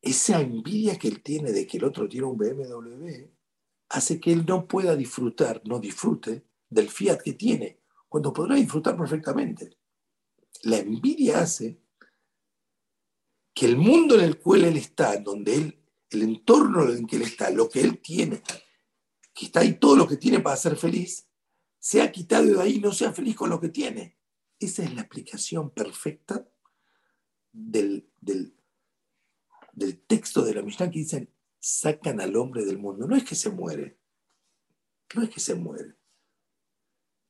Esa 0.00 0.40
envidia 0.40 0.98
que 0.98 1.08
él 1.08 1.22
tiene 1.22 1.52
de 1.52 1.66
que 1.66 1.76
el 1.76 1.84
otro 1.84 2.08
tiene 2.08 2.26
un 2.26 2.38
BMW 2.38 3.28
hace 3.90 4.18
que 4.18 4.32
él 4.32 4.46
no 4.48 4.66
pueda 4.66 4.96
disfrutar, 4.96 5.60
no 5.66 5.78
disfrute 5.78 6.46
del 6.70 6.88
Fiat 6.88 7.18
que 7.18 7.34
tiene, 7.34 7.82
cuando 8.08 8.32
podrá 8.32 8.54
disfrutar 8.54 8.96
perfectamente 8.96 9.76
la 10.62 10.78
envidia 10.78 11.40
hace 11.40 11.78
que 13.52 13.66
el 13.66 13.76
mundo 13.76 14.14
en 14.14 14.22
el 14.22 14.38
cual 14.38 14.64
él 14.64 14.78
está, 14.78 15.18
donde 15.18 15.54
él, 15.54 15.83
el 16.10 16.22
entorno 16.22 16.88
en 16.90 17.06
que 17.06 17.16
él 17.16 17.22
está, 17.22 17.50
lo 17.50 17.68
que 17.68 17.80
él 17.80 18.00
tiene, 18.00 18.42
que 19.34 19.46
está 19.46 19.60
ahí 19.60 19.78
todo 19.78 19.96
lo 19.96 20.06
que 20.06 20.16
tiene 20.16 20.40
para 20.40 20.56
ser 20.56 20.76
feliz, 20.76 21.28
se 21.78 22.00
ha 22.00 22.10
quitado 22.10 22.44
de 22.44 22.60
ahí 22.60 22.80
no 22.80 22.92
sea 22.92 23.12
feliz 23.12 23.36
con 23.36 23.50
lo 23.50 23.60
que 23.60 23.68
tiene. 23.68 24.18
Esa 24.58 24.84
es 24.84 24.94
la 24.94 25.02
aplicación 25.02 25.70
perfecta 25.70 26.48
del, 27.52 28.10
del, 28.20 28.54
texto 30.06 30.42
de 30.42 30.54
la 30.54 30.62
Mishnah 30.62 30.90
que 30.90 31.00
dicen, 31.00 31.30
sacan 31.58 32.20
al 32.20 32.36
hombre 32.36 32.64
del 32.64 32.78
mundo. 32.78 33.06
No 33.06 33.16
es 33.16 33.24
que 33.24 33.34
se 33.34 33.50
muere, 33.50 33.98
no 35.14 35.22
es 35.22 35.30
que 35.30 35.40
se 35.40 35.54
muere. 35.54 35.96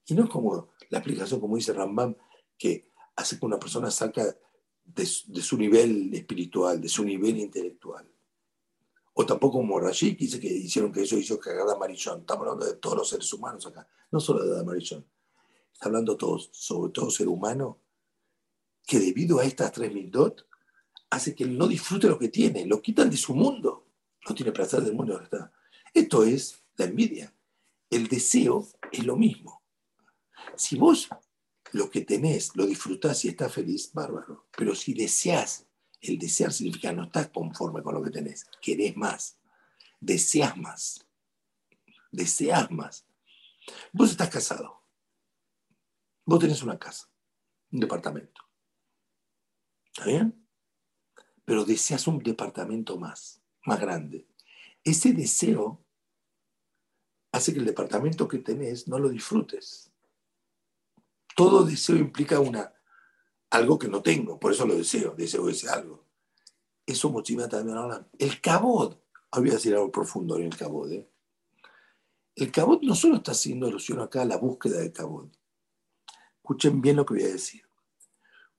Y 0.07 0.15
no 0.15 0.25
es 0.25 0.31
como 0.31 0.73
la 0.91 0.99
aplicación, 0.99 1.41
como 1.41 1.57
dice 1.57 1.73
Rambam, 1.73 2.15
que 2.57 2.93
hace 3.17 3.39
que 3.39 3.47
una 3.47 3.59
persona 3.59 3.91
saca 3.91 4.37
de, 4.85 5.07
su 5.07 5.57
nivel 5.57 6.15
espiritual, 6.15 6.81
de 6.81 6.89
su 6.89 7.05
nivel 7.05 7.39
intelectual. 7.39 8.09
O 9.15 9.25
tampoco 9.25 9.59
como 9.59 9.79
Rashid, 9.79 10.17
que 10.17 10.25
dice 10.25 10.41
que 10.41 10.49
hicieron 10.49 10.93
que 10.93 11.03
eso 11.03 11.17
hizo 11.17 11.41
a 11.45 11.79
Marichón. 11.79 12.21
Estamos 12.21 12.47
hablando 12.47 12.67
de 12.67 12.75
todos 12.75 12.99
los 12.99 13.09
seres 13.09 13.33
humanos 13.33 13.67
acá, 13.67 13.89
no 14.11 14.21
solo 14.21 14.45
de 14.45 14.65
Marichón. 14.65 15.07
Está 15.73 15.87
hablando 15.87 16.17
todos, 16.17 16.51
sobre 16.53 16.93
todo 16.93 17.11
ser 17.11 17.29
humano, 17.29 17.79
que 18.87 18.99
debido 18.99 19.39
a 19.39 19.45
estas 19.45 19.73
tres 19.73 19.93
dot 20.11 20.47
hace 21.11 21.35
que 21.35 21.45
él 21.45 21.57
no 21.57 21.69
disfrute 21.69 22.09
lo 22.09 22.19
que 22.19 22.29
tiene, 22.29 22.67
lo 22.67 22.83
quitan 22.83 23.09
de 23.09 23.17
su 23.17 23.35
mundo. 23.35 23.87
No 24.29 24.35
tiene 24.35 24.53
placer 24.53 24.83
del 24.83 24.95
mundo 24.95 25.21
está. 25.21 25.53
Esto 25.93 26.25
es 26.25 26.63
la 26.77 26.87
envidia. 26.87 27.33
El 27.91 28.09
deseo 28.09 28.67
es 28.91 29.05
lo 29.05 29.17
mismo. 29.17 29.63
Si 30.57 30.77
vos 30.77 31.09
lo 31.73 31.91
que 31.91 32.01
tenés 32.03 32.55
lo 32.57 32.67
disfrutás 32.67 33.25
y 33.25 33.29
estás 33.29 33.53
feliz, 33.53 33.93
bárbaro. 33.93 34.47
Pero 34.57 34.75
si 34.75 34.95
deseas, 34.95 35.67
el 36.05 36.19
desear 36.19 36.53
significa 36.53 36.93
no 36.93 37.05
estás 37.05 37.29
conforme 37.29 37.83
con 37.83 37.95
lo 37.95 38.03
que 38.03 38.11
tenés, 38.11 38.47
querés 38.61 38.97
más, 38.97 39.39
deseas 40.01 40.57
más, 40.57 41.07
deseas 42.11 42.71
más. 42.71 43.07
Vos 43.93 44.11
estás 44.11 44.29
casado, 44.29 44.83
vos 46.25 46.39
tenés 46.39 46.63
una 46.63 46.79
casa, 46.79 47.09
un 47.71 47.81
departamento. 47.81 48.43
¿Está 49.87 50.07
bien? 50.07 50.47
Pero 51.45 51.65
deseas 51.65 52.07
un 52.07 52.19
departamento 52.19 52.99
más, 52.99 53.43
más 53.65 53.81
grande. 53.81 54.27
Ese 54.83 55.13
deseo 55.13 55.85
hace 57.33 57.53
que 57.53 57.61
el 57.61 57.65
departamento 57.65 58.29
que 58.29 58.39
tenés 58.39 58.89
no 58.89 58.99
lo 58.99 59.09
disfrutes 59.09 59.95
todo 61.35 61.65
deseo 61.65 61.97
implica 61.97 62.41
una, 62.41 62.73
algo 63.55 63.79
que 63.79 63.89
no 63.89 64.03
tengo, 64.03 64.39
por 64.39 64.53
eso 64.53 64.67
lo 64.67 64.75
deseo, 64.75 65.15
deseo 65.17 65.49
ese 65.49 65.69
algo. 65.69 66.05
Eso 66.87 67.11
motiva 67.11 67.49
también 67.49 67.79
ahora. 67.79 68.07
El 68.19 68.41
cabot, 68.41 69.01
voy 69.33 69.51
a 69.51 69.55
decir 69.55 69.75
algo 69.75 69.91
profundo 69.91 70.37
en 70.37 70.45
el 70.45 70.57
cabot. 70.57 70.91
¿eh? 70.91 71.09
El 72.35 72.51
cabot 72.51 72.83
no 72.83 72.95
solo 72.95 73.17
está 73.17 73.33
haciendo 73.33 73.67
alusión 73.67 74.01
acá 74.01 74.23
a 74.23 74.27
la 74.27 74.37
búsqueda 74.37 74.79
del 74.79 74.93
cabot. 74.93 75.31
Escuchen 76.37 76.81
bien 76.81 76.97
lo 76.97 77.07
que 77.07 77.15
voy 77.15 77.23
a 77.23 77.29
decir. 77.29 77.63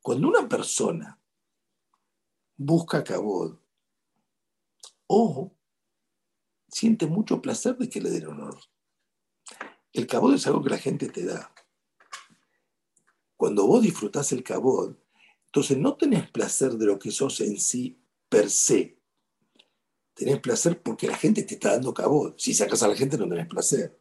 Cuando 0.02 0.28
una 0.28 0.48
persona 0.48 1.20
busca 2.58 3.04
cabot 3.04 3.62
o 5.08 5.52
siente 6.68 7.06
mucho 7.06 7.42
placer 7.42 7.78
de 7.78 7.90
que 7.90 8.02
le 8.02 8.10
den 8.10 8.28
honor, 8.28 8.58
el 9.94 10.08
cabot 10.08 10.36
es 10.36 10.48
algo 10.48 10.64
que 10.64 10.70
la 10.70 10.78
gente 10.78 11.10
te 11.10 11.26
da. 11.26 11.55
Cuando 13.38 13.68
vos 13.68 13.82
disfrutás 13.82 14.32
el 14.32 14.44
cabot, 14.44 14.98
entonces 15.48 15.78
no 15.78 15.96
tenés 15.96 16.30
placer 16.30 16.74
de 16.74 16.86
lo 16.86 17.00
que 17.00 17.12
sos 17.12 17.40
en 17.42 17.60
sí 17.60 17.98
per 18.30 18.50
se. 18.50 18.98
Tenés 20.14 20.40
placer 20.40 20.82
porque 20.82 21.08
la 21.08 21.18
gente 21.18 21.44
te 21.44 21.56
está 21.56 21.72
dando 21.72 21.94
cabot. 21.94 22.38
Si 22.40 22.54
sacas 22.54 22.84
a 22.84 22.88
la 22.88 22.96
gente 22.96 23.18
no 23.18 23.28
tenés 23.28 23.48
placer. 23.48 24.00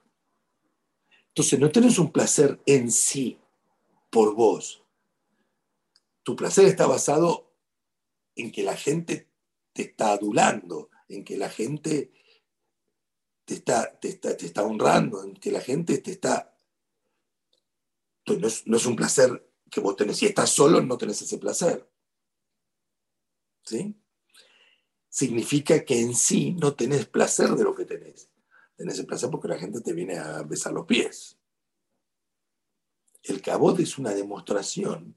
Entonces 1.29 1.59
no 1.59 1.71
tenés 1.71 1.99
un 1.99 2.13
placer 2.13 2.61
en 2.67 2.91
sí 2.91 3.39
por 4.11 4.35
vos. 4.35 4.85
Tu 6.23 6.37
placer 6.37 6.67
está 6.67 6.87
basado 6.87 7.53
en 8.37 8.53
que 8.53 8.63
la 8.63 8.77
gente 8.77 9.29
te 9.73 9.83
está 9.83 10.13
adulando, 10.13 10.91
en 11.09 11.25
que 11.25 11.37
la 11.37 11.51
gente 11.51 12.13
te 13.45 13.55
está, 13.55 13.99
te 13.99 14.09
está, 14.09 14.37
te 14.37 14.47
está 14.47 14.63
honrando, 14.63 15.23
en 15.25 15.35
que 15.35 15.51
la 15.51 15.61
gente 15.61 15.99
te 15.99 16.13
está 16.13 16.54
entonces 18.27 18.67
no 18.67 18.77
es, 18.77 18.87
un 18.87 18.97
placer 18.97 19.51
que 19.71 19.81
vos 19.81 19.97
tenés. 19.97 20.17
Si 20.17 20.27
estás 20.27 20.51
solo, 20.51 20.81
no 20.81 20.97
tenés 20.97 21.21
ese 21.23 21.39
placer. 21.39 21.89
¿Sí? 23.63 23.95
Significa 25.09 25.85
que 25.85 26.01
en 26.01 26.15
sí 26.15 26.53
no 26.53 26.75
tenés 26.75 27.07
placer 27.07 27.51
de 27.51 27.65
lo 27.65 27.75
que 27.75 27.85
tenés. 27.85 28.31
Tenés 28.77 28.99
el 28.99 29.07
placer 29.07 29.31
porque 29.31 29.49
la 29.49 29.59
gente 29.59 29.81
te 29.81 29.93
viene 29.93 30.19
a 30.19 30.43
besar 30.43 30.73
los 30.73 30.87
pies. 30.87 31.39
El 33.23 33.41
cabot 33.41 33.79
es 33.79 33.99
una 33.99 34.13
demostración 34.13 35.17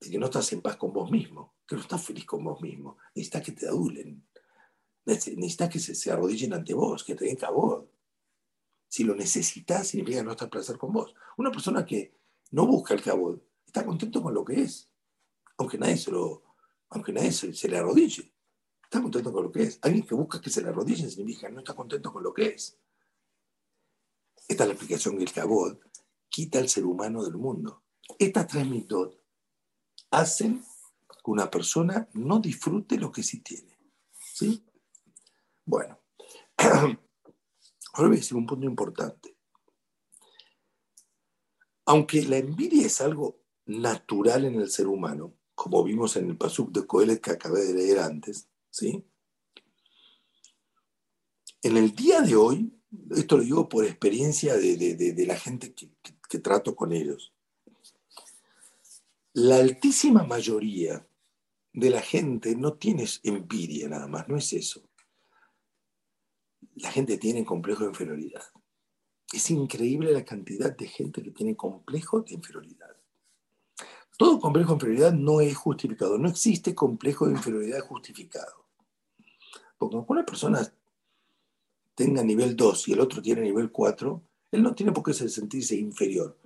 de 0.00 0.10
que 0.10 0.18
no 0.18 0.26
estás 0.26 0.52
en 0.52 0.60
paz 0.60 0.76
con 0.76 0.92
vos 0.92 1.10
mismo, 1.10 1.54
que 1.66 1.76
no 1.76 1.82
estás 1.82 2.02
feliz 2.02 2.24
con 2.24 2.44
vos 2.44 2.60
mismo. 2.60 2.98
Necesitas 3.14 3.42
que 3.42 3.52
te 3.52 3.68
adulen. 3.68 4.26
Necesitas 5.04 5.68
que 5.68 5.78
se, 5.78 6.10
arrodillen 6.10 6.52
ante 6.52 6.74
vos, 6.74 7.04
que 7.04 7.14
te 7.14 7.26
den 7.26 7.36
cabot. 7.36 7.89
Si 8.90 9.04
lo 9.04 9.14
necesitas, 9.14 9.86
significa 9.86 10.20
no 10.24 10.32
estar 10.32 10.50
placer 10.50 10.76
con 10.76 10.92
vos. 10.92 11.14
Una 11.36 11.52
persona 11.52 11.86
que 11.86 12.12
no 12.50 12.66
busca 12.66 12.92
el 12.92 13.00
cabot 13.00 13.40
está 13.64 13.86
contento 13.86 14.20
con 14.20 14.34
lo 14.34 14.44
que 14.44 14.62
es, 14.62 14.90
aunque 15.58 15.78
nadie 15.78 15.96
se 15.96 16.10
lo, 16.10 16.42
aunque 16.88 17.12
nadie 17.12 17.30
se, 17.30 17.68
le 17.68 17.78
arrodille. 17.78 18.34
Está 18.82 19.00
contento 19.00 19.32
con 19.32 19.44
lo 19.44 19.52
que 19.52 19.62
es. 19.62 19.78
Alguien 19.82 20.04
que 20.04 20.16
busca 20.16 20.40
que 20.40 20.50
se 20.50 20.60
le 20.60 20.70
arrodille 20.70 21.08
significa 21.08 21.48
no 21.48 21.60
está 21.60 21.72
contento 21.72 22.12
con 22.12 22.24
lo 22.24 22.34
que 22.34 22.46
es. 22.46 22.80
Esta 24.48 24.64
es 24.64 24.68
la 24.68 24.74
explicación 24.74 25.16
que 25.16 25.22
el 25.22 25.32
cabot 25.32 25.80
quita 26.28 26.58
al 26.58 26.68
ser 26.68 26.84
humano 26.84 27.22
del 27.22 27.36
mundo. 27.36 27.84
Estas 28.18 28.48
tres 28.48 28.66
mitos 28.66 29.16
hacen 30.10 30.64
que 31.24 31.30
una 31.30 31.48
persona 31.48 32.08
no 32.14 32.40
disfrute 32.40 32.98
lo 32.98 33.12
que 33.12 33.22
sí 33.22 33.38
tiene. 33.38 33.78
¿Sí? 34.18 34.64
Bueno. 35.64 35.99
Ahora 38.00 38.08
voy 38.08 38.16
a 38.16 38.20
decir 38.20 38.38
un 38.38 38.46
punto 38.46 38.64
importante. 38.64 39.36
Aunque 41.84 42.22
la 42.22 42.38
envidia 42.38 42.86
es 42.86 42.98
algo 43.02 43.42
natural 43.66 44.46
en 44.46 44.54
el 44.54 44.70
ser 44.70 44.86
humano, 44.86 45.34
como 45.54 45.84
vimos 45.84 46.16
en 46.16 46.30
el 46.30 46.38
pasuk 46.38 46.72
de 46.72 46.86
Coelet 46.86 47.20
que 47.20 47.32
acabé 47.32 47.62
de 47.62 47.74
leer 47.74 47.98
antes, 47.98 48.48
¿sí? 48.70 49.04
En 51.60 51.76
el 51.76 51.94
día 51.94 52.22
de 52.22 52.36
hoy, 52.36 52.72
esto 53.10 53.36
lo 53.36 53.42
digo 53.42 53.68
por 53.68 53.84
experiencia 53.84 54.56
de, 54.56 55.24
la 55.26 55.36
gente 55.36 55.74
que 55.74 56.38
trato 56.38 56.74
con 56.74 56.94
ellos, 56.94 57.34
la 59.34 59.56
altísima 59.56 60.22
mayoría 60.22 61.06
de 61.74 61.90
la 61.90 62.00
gente 62.00 62.56
no 62.56 62.78
tiene 62.78 63.06
envidia 63.24 63.90
nada 63.90 64.06
más, 64.06 64.26
no 64.26 64.38
es 64.38 64.54
eso 64.54 64.89
la 66.80 66.90
gente 66.90 67.18
tiene 67.18 67.44
complejo 67.44 67.84
de 67.84 67.90
inferioridad. 67.90 68.42
Es 69.32 69.50
increíble 69.50 70.12
la 70.12 70.24
cantidad 70.24 70.76
de 70.76 70.88
gente 70.88 71.22
que 71.22 71.30
tiene 71.30 71.56
complejo 71.56 72.20
de 72.22 72.34
inferioridad. 72.34 72.96
Todo 74.16 74.40
complejo 74.40 74.70
de 74.70 74.74
inferioridad 74.74 75.12
no 75.12 75.40
es 75.40 75.56
justificado. 75.56 76.18
No 76.18 76.28
existe 76.28 76.74
complejo 76.74 77.26
de 77.26 77.32
inferioridad 77.32 77.80
justificado. 77.80 78.66
Porque 79.78 79.96
cuando 79.96 80.06
una 80.08 80.26
persona 80.26 80.60
tenga 81.94 82.22
nivel 82.22 82.56
2 82.56 82.88
y 82.88 82.92
el 82.92 83.00
otro 83.00 83.22
tiene 83.22 83.42
nivel 83.42 83.70
4, 83.70 84.22
él 84.52 84.62
no 84.62 84.74
tiene 84.74 84.92
por 84.92 85.04
qué 85.04 85.14
sentirse 85.14 85.76
inferior. 85.76 86.38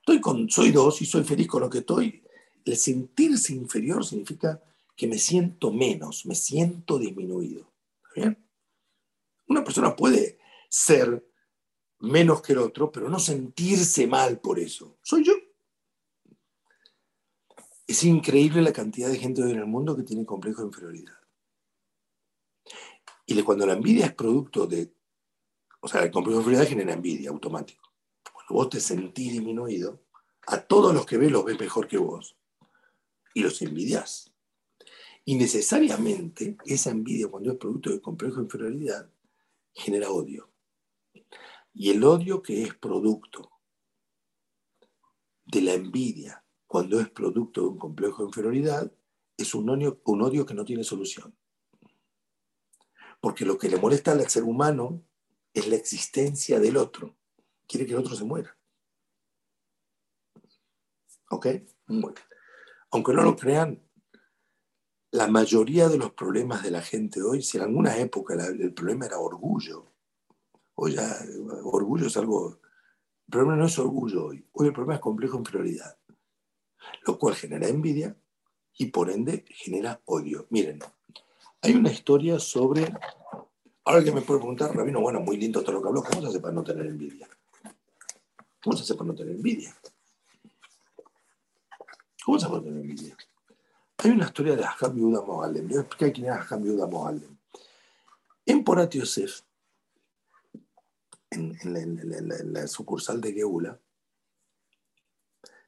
Estoy 0.00 0.20
con, 0.20 0.48
soy 0.48 0.70
2 0.70 1.02
y 1.02 1.06
soy 1.06 1.24
feliz 1.24 1.48
con 1.48 1.62
lo 1.62 1.70
que 1.70 1.78
estoy. 1.78 2.22
El 2.64 2.76
sentirse 2.76 3.52
inferior 3.52 4.04
significa 4.06 4.62
que 4.96 5.06
me 5.06 5.18
siento 5.18 5.70
menos, 5.72 6.24
me 6.24 6.34
siento 6.34 6.98
disminuido. 6.98 7.70
¿Está 8.02 8.20
bien? 8.20 8.47
Una 9.48 9.64
persona 9.64 9.96
puede 9.96 10.38
ser 10.68 11.26
menos 12.00 12.42
que 12.42 12.52
el 12.52 12.58
otro, 12.58 12.92
pero 12.92 13.08
no 13.08 13.18
sentirse 13.18 14.06
mal 14.06 14.40
por 14.40 14.58
eso. 14.58 14.98
Soy 15.02 15.24
yo. 15.24 15.32
Es 17.86 18.04
increíble 18.04 18.62
la 18.62 18.72
cantidad 18.72 19.08
de 19.08 19.18
gente 19.18 19.42
hoy 19.42 19.52
en 19.52 19.58
el 19.58 19.66
mundo 19.66 19.96
que 19.96 20.02
tiene 20.02 20.26
complejo 20.26 20.60
de 20.60 20.68
inferioridad. 20.68 21.18
Y 23.26 23.42
cuando 23.42 23.66
la 23.66 23.74
envidia 23.74 24.06
es 24.06 24.14
producto 24.14 24.66
de, 24.66 24.92
o 25.80 25.88
sea, 25.88 26.02
el 26.02 26.10
complejo 26.10 26.38
de 26.38 26.42
inferioridad 26.44 26.68
genera 26.68 26.92
envidia 26.92 27.30
automático. 27.30 27.92
Cuando 28.32 28.54
vos 28.54 28.70
te 28.70 28.80
sentís 28.80 29.32
disminuido, 29.32 30.02
a 30.46 30.60
todos 30.60 30.94
los 30.94 31.04
que 31.04 31.18
ves 31.18 31.30
los 31.30 31.44
ves 31.44 31.58
mejor 31.58 31.88
que 31.88 31.98
vos 31.98 32.36
y 33.34 33.42
los 33.42 33.60
envidias. 33.62 34.32
Y 35.24 35.36
necesariamente 35.36 36.56
esa 36.64 36.90
envidia, 36.90 37.28
cuando 37.28 37.52
es 37.52 37.58
producto 37.58 37.90
de 37.90 38.00
complejo 38.00 38.36
de 38.36 38.44
inferioridad, 38.44 39.10
genera 39.78 40.10
odio. 40.10 40.50
Y 41.72 41.90
el 41.90 42.02
odio 42.02 42.42
que 42.42 42.62
es 42.62 42.74
producto 42.74 43.50
de 45.44 45.62
la 45.62 45.74
envidia, 45.74 46.44
cuando 46.66 47.00
es 47.00 47.08
producto 47.08 47.62
de 47.62 47.68
un 47.68 47.78
complejo 47.78 48.22
de 48.22 48.28
inferioridad, 48.28 48.92
es 49.36 49.54
un 49.54 49.70
odio, 49.70 50.00
un 50.04 50.22
odio 50.22 50.44
que 50.44 50.54
no 50.54 50.64
tiene 50.64 50.84
solución. 50.84 51.36
Porque 53.20 53.46
lo 53.46 53.56
que 53.56 53.68
le 53.68 53.78
molesta 53.78 54.12
al 54.12 54.28
ser 54.28 54.42
humano 54.42 55.02
es 55.54 55.68
la 55.68 55.76
existencia 55.76 56.58
del 56.60 56.76
otro. 56.76 57.16
Quiere 57.66 57.86
que 57.86 57.92
el 57.92 57.98
otro 57.98 58.14
se 58.14 58.24
muera. 58.24 58.56
¿Ok? 61.30 61.46
Aunque 62.90 63.12
no 63.12 63.22
lo 63.22 63.36
crean, 63.36 63.87
la 65.10 65.26
mayoría 65.26 65.88
de 65.88 65.98
los 65.98 66.12
problemas 66.12 66.62
de 66.62 66.70
la 66.70 66.82
gente 66.82 67.22
hoy, 67.22 67.42
si 67.42 67.56
en 67.56 67.64
alguna 67.64 67.96
época 67.96 68.34
el 68.34 68.74
problema 68.74 69.06
era 69.06 69.18
orgullo, 69.18 69.86
hoy 70.74 70.94
ya 70.94 71.16
orgullo 71.64 72.06
es 72.06 72.16
algo, 72.16 72.60
el 73.26 73.30
problema 73.30 73.56
no 73.56 73.66
es 73.66 73.78
orgullo 73.78 74.26
hoy, 74.26 74.46
hoy 74.52 74.66
el 74.66 74.72
problema 74.72 74.96
es 74.96 75.00
complejo 75.00 75.38
en 75.38 75.42
prioridad, 75.44 75.98
lo 77.06 77.18
cual 77.18 77.34
genera 77.34 77.68
envidia 77.68 78.16
y 78.76 78.86
por 78.86 79.10
ende 79.10 79.44
genera 79.48 80.00
odio. 80.04 80.46
Miren, 80.50 80.80
hay 81.62 81.74
una 81.74 81.90
historia 81.90 82.38
sobre, 82.38 82.92
ahora 83.84 84.04
que 84.04 84.12
me 84.12 84.20
puede 84.20 84.40
preguntar, 84.40 84.76
Rabino, 84.76 85.00
bueno, 85.00 85.20
muy 85.20 85.38
lindo 85.38 85.62
todo 85.62 85.72
lo 85.72 85.82
que 85.82 85.88
habló, 85.88 86.02
¿cómo 86.02 86.20
se 86.20 86.28
hace 86.28 86.40
para 86.40 86.54
no 86.54 86.62
tener 86.62 86.86
envidia? 86.86 87.28
¿Cómo 88.62 88.76
se 88.76 88.82
hace 88.82 88.94
para 88.94 89.08
no 89.08 89.14
tener 89.14 89.34
envidia? 89.34 89.74
¿Cómo 92.24 92.38
se 92.38 92.44
hace 92.44 92.52
para 92.52 92.62
no 92.62 92.68
tener 92.68 92.82
envidia? 92.82 93.16
Hay 94.00 94.12
una 94.12 94.26
historia 94.26 94.54
de 94.54 94.64
Aham 94.64 94.94
Yehuda 94.94 95.22
Mohalem. 95.22 95.68
Yo 95.68 95.80
expliqué 95.80 96.12
quién 96.12 96.26
es 96.26 96.32
Aham 96.32 96.62
Yehuda 96.62 96.86
Mohalem. 96.86 97.36
En 98.46 98.62
Porat 98.62 98.94
Yosef, 98.94 99.40
en, 101.30 102.52
la, 102.52 102.68
sucursal 102.68 103.20
de 103.20 103.32
Geula, 103.32 103.80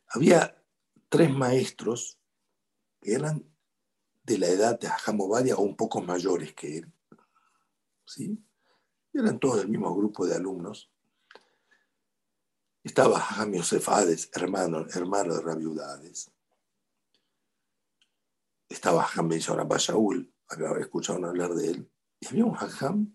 había 0.07 0.57
tres 1.09 1.31
maestros 1.31 2.21
que 3.01 3.15
eran 3.15 3.45
de 4.23 4.39
la 4.39 4.47
edad 4.47 4.79
de 4.79 4.87
Aham 4.87 5.23
Obadia 5.23 5.57
o 5.57 5.63
un 5.63 5.77
poco 5.77 6.01
mayores 6.01 6.55
que 6.55 6.79
él. 6.79 6.93
¿sí? 8.05 8.39
Eran 9.13 9.41
todos 9.41 9.57
del 9.57 9.69
mismo 9.69 9.93
grupo 9.93 10.25
de 10.25 10.37
alumnos. 10.37 10.89
Estaba 12.85 13.17
Aham 13.17 13.55
Yosef 13.55 13.89
Hades, 13.89 14.31
hermano, 14.33 14.87
hermano 14.95 15.35
de 15.35 15.43
Rabbi 15.43 15.67
Hades 15.81 16.31
estaba 18.71 19.03
Hajam 19.03 19.29
Ben 19.29 19.43
Rabba 19.43 19.77
Shaul, 19.79 20.33
había 20.49 20.81
escuchado 20.81 21.27
hablar 21.27 21.55
de 21.55 21.71
él, 21.71 21.91
y 22.21 22.29
había 22.29 22.45
un 22.45 22.57
Hajam, 22.57 23.15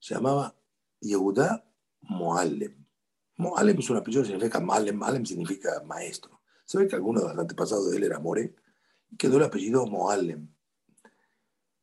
se 0.00 0.14
llamaba 0.14 0.54
Yehuda 1.00 1.64
Moalem. 2.02 2.84
Moalem 3.36 3.78
es 3.78 3.88
un 3.88 3.96
apellido 3.98 4.22
que 4.22 4.30
significa 4.30 4.60
Malem, 4.60 4.96
Malem 4.96 5.24
significa 5.24 5.80
maestro. 5.84 6.42
Se 6.64 6.76
ve 6.76 6.88
que 6.88 6.96
alguno 6.96 7.20
de 7.20 7.28
los 7.28 7.38
antepasados 7.38 7.90
de 7.90 7.96
él 7.96 8.04
era 8.04 8.18
More, 8.18 8.54
y 9.10 9.16
quedó 9.16 9.36
el 9.36 9.44
apellido 9.44 9.86
Moalem. 9.86 10.52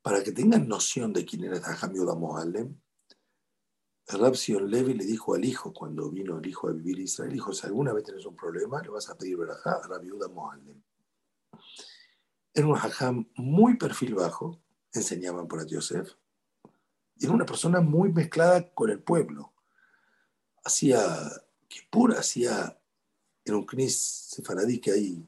Para 0.02 0.22
que 0.22 0.34
tengan 0.34 0.68
noción 0.68 1.14
de 1.14 1.26
quién 1.26 1.46
era 1.46 1.58
Hajam 1.58 1.94
Yehuda 1.94 2.16
Moalem, 2.16 2.78
el 4.08 4.20
Rab 4.20 4.36
Sion 4.36 4.70
Levi 4.70 4.94
le 4.94 5.06
dijo 5.06 5.34
al 5.34 5.46
hijo, 5.46 5.74
cuando 5.74 6.12
vino 6.12 6.38
el 6.38 6.46
hijo 6.46 6.68
a 6.68 6.74
vivir 6.74 7.00
Israel, 7.00 7.32
dijo, 7.32 7.54
si 7.54 7.66
alguna 7.66 7.94
vez 7.94 8.04
tienes 8.04 8.26
un 8.26 8.36
problema, 8.36 8.82
le 8.82 8.90
vas 8.90 9.10
a 9.10 9.18
pedir 9.18 9.38
verajá 9.38 9.80
a 9.82 9.88
Rab 9.88 10.04
Yehuda 10.04 10.28
Moalem. 10.28 10.84
Era 12.56 12.68
un 12.68 12.78
hajam 12.78 13.30
muy 13.36 13.76
perfil 13.76 14.16
bajo, 14.16 14.62
enseñaban 14.94 15.46
por 15.46 15.68
Yosef, 15.68 16.14
y 17.18 17.26
era 17.26 17.34
una 17.34 17.46
persona 17.46 17.82
muy 17.82 18.14
mezclada 18.14 18.74
con 18.74 18.90
el 18.90 19.04
pueblo. 19.04 19.54
Hacía 20.64 21.06
Kippur, 21.68 22.16
hacía, 22.18 22.80
era 23.44 23.58
un 23.58 23.66
knis 23.66 23.98
sefaradí 24.30 24.80
que 24.80 24.92
hay 24.92 25.28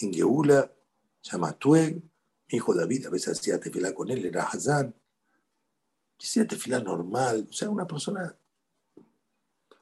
en 0.00 0.12
Geula, 0.12 0.72
se 1.20 1.30
llama 1.30 1.52
Tueg, 1.52 2.02
mi 2.02 2.56
hijo 2.56 2.74
David 2.74 3.06
a 3.06 3.10
veces 3.10 3.38
hacía 3.38 3.60
tefilá 3.60 3.94
con 3.94 4.10
él, 4.10 4.26
era 4.26 4.42
Hazán, 4.42 4.92
hacía 6.18 6.48
tefilá 6.48 6.80
normal, 6.80 7.46
o 7.48 7.52
sea, 7.52 7.70
una 7.70 7.86
persona 7.86 8.36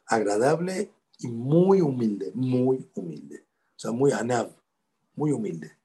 agradable 0.05 0.93
y 1.19 1.29
muy 1.29 1.81
humilde, 1.81 2.31
muy 2.35 2.91
humilde, 2.95 3.47
o 3.75 3.79
sea, 3.79 3.91
muy 3.91 4.13
anab, 4.13 4.55
muy 5.15 5.33
humilde. 5.33 5.79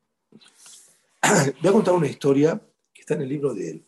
Voy 1.61 1.69
a 1.69 1.73
contar 1.73 1.93
una 1.93 2.07
historia 2.07 2.61
que 2.93 3.01
está 3.01 3.15
en 3.15 3.21
el 3.21 3.29
libro 3.29 3.53
de 3.53 3.71
él. 3.71 3.85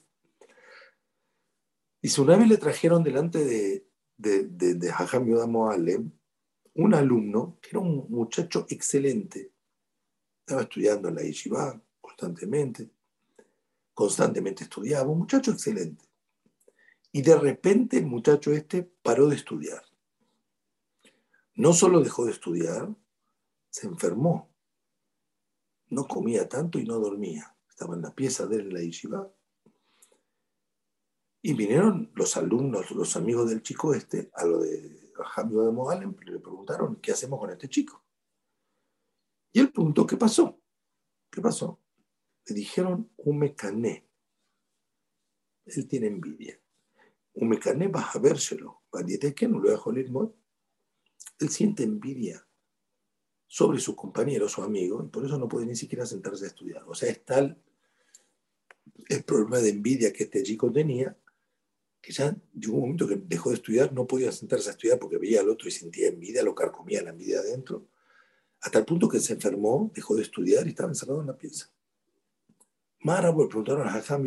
Dice, 2.02 2.22
una 2.22 2.38
vez 2.38 2.48
le 2.48 2.58
trajeron 2.58 3.04
delante 3.04 3.44
de, 3.44 3.86
de, 4.18 4.46
de, 4.46 4.74
de 4.76 6.10
un 6.76 6.94
alumno 6.94 7.58
que 7.62 7.70
era 7.72 7.80
un 7.80 8.06
muchacho 8.10 8.66
excelente. 8.70 9.52
Estaba 10.42 10.62
estudiando 10.62 11.10
en 11.10 11.16
la 11.16 11.22
yeshiva 11.22 11.80
constantemente, 12.00 12.90
constantemente 13.94 14.64
estudiaba, 14.64 15.10
un 15.10 15.20
muchacho 15.20 15.52
excelente. 15.52 16.06
Y 17.12 17.22
de 17.22 17.38
repente 17.38 17.98
el 17.98 18.06
muchacho 18.06 18.52
este 18.52 18.84
paró 18.84 19.28
de 19.28 19.36
estudiar. 19.36 19.84
No 21.56 21.74
solo 21.74 22.02
dejó 22.02 22.26
de 22.26 22.32
estudiar, 22.32 22.96
se 23.70 23.88
enfermó 23.88 24.49
no 25.90 26.08
comía 26.08 26.48
tanto 26.48 26.80
y 26.80 26.86
no 26.86 27.00
dormía. 27.00 27.56
Estaba 27.68 27.96
en 27.96 28.02
la 28.02 28.14
pieza 28.14 28.46
de 28.46 28.64
la 28.64 28.82
yeshiva. 28.82 29.32
Y 31.42 31.54
vinieron 31.54 32.12
los 32.16 32.36
alumnos, 32.36 32.92
los 32.92 33.16
amigos 33.16 33.50
del 33.50 33.64
chico 33.64 33.94
este, 33.94 34.30
a 34.34 34.46
lo 34.46 34.60
de 34.60 35.12
Jamio 35.26 35.64
de 35.64 35.72
le 36.26 36.40
preguntaron, 36.40 36.98
¿qué 36.98 37.12
hacemos 37.12 37.40
con 37.40 37.50
este 37.50 37.70
chico? 37.70 38.04
Y 39.52 39.60
él 39.60 39.72
preguntó, 39.72 40.06
¿qué 40.06 40.18
pasó? 40.18 40.60
¿Qué 41.30 41.42
pasó? 41.42 41.80
Le 42.46 42.56
dijeron, 42.56 43.10
un 43.18 43.40
mecané. 43.40 44.08
Él 45.66 45.88
tiene 45.88 46.08
envidia. 46.08 46.60
Un 47.34 47.50
mecané 47.50 47.88
va 47.88 48.02
a 48.02 48.20
vérselo. 48.20 48.84
Él 51.40 51.50
siente 51.50 51.84
envidia 51.84 52.49
sobre 53.52 53.80
su 53.80 53.96
compañero, 53.96 54.48
su 54.48 54.62
amigo, 54.62 55.04
y 55.04 55.08
por 55.08 55.26
eso 55.26 55.40
no 55.40 55.48
puede 55.48 55.66
ni 55.66 55.76
siquiera 55.76 56.06
sentarse 56.06 56.46
a 56.46 56.50
estudiar. 56.50 56.84
O 56.86 56.94
sea, 56.94 57.10
es 57.10 57.26
tal 57.26 57.58
el 59.10 59.24
problema 59.24 59.58
de 59.58 59.70
envidia 59.70 60.14
que 60.14 60.26
este 60.26 60.44
chico 60.44 60.72
tenía, 60.72 61.18
que 62.00 62.14
ya 62.14 62.38
llegó 62.54 62.76
un 62.76 62.82
momento 62.82 63.08
que 63.08 63.16
dejó 63.16 63.50
de 63.50 63.56
estudiar, 63.56 63.92
no 63.92 64.06
podía 64.06 64.32
sentarse 64.32 64.70
a 64.70 64.74
estudiar 64.74 65.00
porque 65.00 65.18
veía 65.18 65.42
al 65.42 65.50
otro 65.50 65.68
y 65.68 65.72
sentía 65.72 66.10
envidia, 66.10 66.44
lo 66.44 66.54
carcomía 66.54 67.02
la 67.02 67.10
envidia 67.10 67.40
adentro, 67.40 67.88
hasta 68.62 68.78
el 68.78 68.86
punto 68.86 69.10
que 69.10 69.20
se 69.20 69.34
enfermó, 69.34 69.92
dejó 69.96 70.16
de 70.16 70.22
estudiar 70.22 70.68
y 70.68 70.70
estaba 70.70 70.90
encerrado 70.90 71.22
en 71.22 71.28
la 71.28 71.38
pieza. 71.38 71.72
Mara, 73.00 73.34
pues, 73.34 73.48
preguntaron 73.48 73.88
a 73.88 73.92
Hajam 73.92 74.24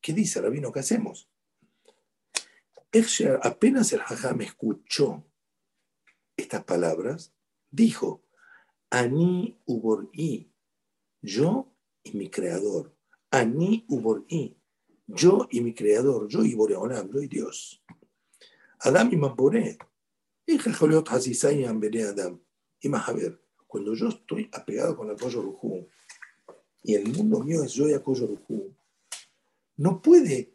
¿qué 0.00 0.12
dice 0.12 0.40
Rabino? 0.40 0.72
¿Qué 0.72 0.80
hacemos? 0.80 1.28
Apenas 3.42 3.92
el 3.92 4.00
Hajam 4.00 4.40
escuchó 4.40 5.24
estas 6.36 6.64
palabras, 6.64 7.32
dijo, 7.70 8.24
Ani 8.90 9.58
Ubor'i, 9.66 10.50
yo 11.22 11.72
y 12.02 12.12
mi 12.16 12.30
creador. 12.30 12.94
Ani 13.30 13.84
Ubor'i, 13.88 14.56
yo 15.06 15.46
y 15.50 15.60
mi 15.60 15.74
creador, 15.74 16.28
yo 16.28 16.44
y 16.44 16.54
Boreolam, 16.54 17.10
yo 17.10 17.22
y 17.22 17.28
Dios. 17.28 17.82
Adam 18.80 19.12
y 19.12 19.16
Mamboré. 19.16 19.78
Adam. 22.04 22.40
Y 22.80 22.88
más 22.88 23.08
a 23.08 23.12
ver, 23.12 23.40
cuando 23.66 23.94
yo 23.94 24.08
estoy 24.08 24.48
apegado 24.52 24.96
con 24.96 25.14
pollo 25.16 25.42
rujú 25.42 25.86
y 26.82 26.94
el 26.94 27.12
mundo 27.12 27.40
mío 27.40 27.62
es 27.62 27.72
yo 27.72 27.88
y 27.88 27.92
apoyo 27.92 28.26
rujú, 28.26 28.74
no 29.76 30.00
puede 30.00 30.54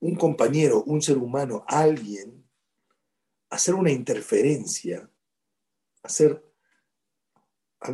un 0.00 0.16
compañero, 0.16 0.82
un 0.84 1.02
ser 1.02 1.18
humano, 1.18 1.64
alguien, 1.68 2.44
hacer 3.50 3.74
una 3.74 3.90
interferencia, 3.90 5.08
hacer 6.02 6.42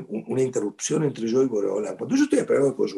una 0.09 0.43
interrupción 0.43 1.05
entre 1.05 1.27
yo 1.29 1.43
y 1.43 1.47
Boreolam. 1.47 1.97
Cuando 1.97 2.17
yo 2.17 2.25
estoy 2.25 2.41
apegado 2.41 2.69
al 2.69 2.77
Kosh 2.77 2.95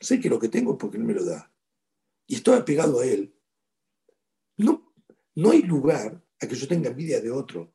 sé 0.00 0.20
que 0.20 0.28
lo 0.28 0.38
que 0.38 0.48
tengo 0.48 0.72
es 0.72 0.78
porque 0.78 0.98
Él 0.98 1.04
me 1.04 1.14
lo 1.14 1.24
da. 1.24 1.52
Y 2.26 2.36
estoy 2.36 2.56
apegado 2.56 3.00
a 3.00 3.06
Él. 3.06 3.34
No, 4.56 4.92
no 5.34 5.50
hay 5.50 5.62
lugar 5.62 6.22
a 6.40 6.46
que 6.46 6.54
yo 6.54 6.68
tenga 6.68 6.90
envidia 6.90 7.20
de 7.20 7.30
otro. 7.30 7.72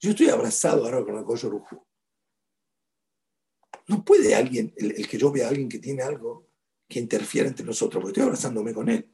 Yo 0.00 0.10
estoy 0.10 0.28
abrazado 0.28 0.84
ahora 0.84 1.04
con 1.04 1.16
el 1.16 1.24
Kosh 1.24 1.46
No 3.88 4.04
puede 4.04 4.34
alguien, 4.34 4.72
el, 4.76 5.08
que 5.08 5.18
yo 5.18 5.32
vea 5.32 5.46
a 5.46 5.50
alguien 5.50 5.68
que 5.68 5.78
tiene 5.78 6.02
algo 6.02 6.46
que 6.86 7.00
interfiera 7.00 7.48
entre 7.48 7.66
nosotros, 7.66 8.00
porque 8.00 8.12
estoy 8.12 8.24
abrazándome 8.24 8.72
con 8.72 8.88
Él. 8.88 9.10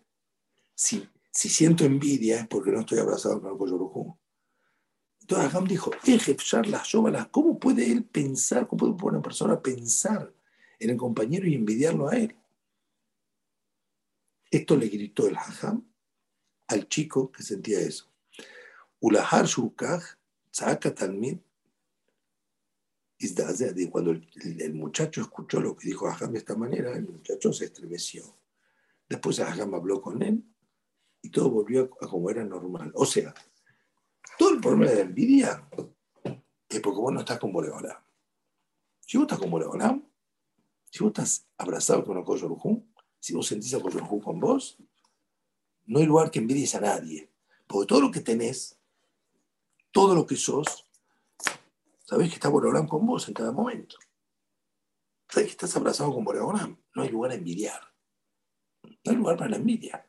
Si, 0.75 1.09
si 1.31 1.49
siento 1.49 1.85
envidia 1.85 2.41
es 2.41 2.49
porque 2.49 2.71
no 2.71 2.81
estoy 2.81 2.99
abrazado 2.99 3.41
con 3.41 3.53
el 3.53 3.59
Kosh 3.59 4.15
entonces 5.25 5.49
Agam 5.49 5.67
dijo, 5.67 5.91
¿cómo 7.31 7.59
puede 7.59 7.91
él 7.91 8.05
pensar, 8.05 8.69
cómo 8.69 8.95
puede 8.95 9.17
una 9.17 9.23
persona 9.23 9.63
pensar 9.63 10.31
en 10.79 10.91
el 10.91 10.99
compañero 10.99 11.47
y 11.47 11.55
envidiarlo 11.55 12.11
a 12.11 12.17
él? 12.19 12.37
Esto 14.51 14.77
le 14.77 14.87
gritó 14.87 15.27
el 15.27 15.39
Hajam 15.39 15.83
al 16.69 16.89
chico 16.91 17.33
que 17.33 17.43
sentía 17.43 17.81
eso. 17.81 18.13
Ulahar 19.01 19.47
Shukaj, 19.47 20.03
Talmid, 20.95 21.39
Cuando 23.91 24.11
el, 24.11 24.75
muchacho 24.75 25.23
escuchó 25.23 25.59
lo 25.59 25.75
que 25.75 25.89
dijo 25.89 26.07
Aham 26.07 26.33
de 26.33 26.39
esta 26.39 26.55
manera, 26.55 26.93
el 26.93 27.09
muchacho 27.09 27.51
se 27.51 27.65
estremeció. 27.65 28.37
Después 29.09 29.41
Aham 29.41 29.75
habló 29.75 30.03
con 30.03 30.23
él 30.23 30.45
y 31.23 31.31
todo 31.31 31.49
volvió 31.49 31.85
a 32.03 32.09
como 32.09 32.29
era 32.29 32.45
normal. 32.45 32.93
O 32.95 33.07
sea, 33.07 33.35
todo 34.39 34.51
el 34.51 34.61
problema 34.61 34.91
de 34.91 34.97
la 34.97 35.03
envidia 35.03 35.69
es 36.69 36.81
porque 36.81 37.01
vos 37.01 37.13
no 37.13 37.21
estás 37.21 37.39
con 37.39 37.53
Boreolam. 37.53 38.03
Si 39.01 39.17
vos 39.17 39.25
estás 39.25 39.39
con 39.39 39.51
Boreolam, 39.51 40.05
si 40.91 41.03
vos 41.03 41.09
estás 41.11 41.47
abrazado 41.59 42.05
con 42.05 42.19
el 42.19 42.25
si 43.21 43.35
vos 43.35 43.47
sentís 43.47 43.75
a 43.75 43.81
Koyorjú 43.81 44.21
con 44.21 44.39
vos, 44.39 44.79
no 45.87 45.99
hay 45.99 46.07
lugar 46.07 46.31
que 46.31 46.39
envidies 46.39 46.75
a 46.75 46.81
nadie. 46.81 47.31
Porque 47.67 47.87
todo 47.87 48.01
lo 48.01 48.11
que 48.11 48.21
tenés, 48.21 48.79
todo 49.91 50.15
lo 50.15 50.27
que 50.27 50.37
sos, 50.37 50.87
sabés 52.01 52.29
que 52.29 52.35
está 52.35 52.49
Boreolam 52.49 52.87
con 52.87 53.07
vos 53.07 53.27
en 53.29 53.35
cada 53.35 53.53
momento. 53.53 53.97
Sabés 55.29 55.49
que 55.49 55.53
estás 55.53 55.75
abrazado 55.77 56.13
con 56.13 56.25
Boreolam. 56.25 56.77
No 56.95 57.03
hay 57.03 57.09
lugar 57.09 57.33
a 57.33 57.35
envidiar. 57.35 57.81
No 58.83 59.11
hay 59.11 59.17
lugar 59.17 59.37
para 59.37 59.51
la 59.51 59.57
envidia. 59.57 60.07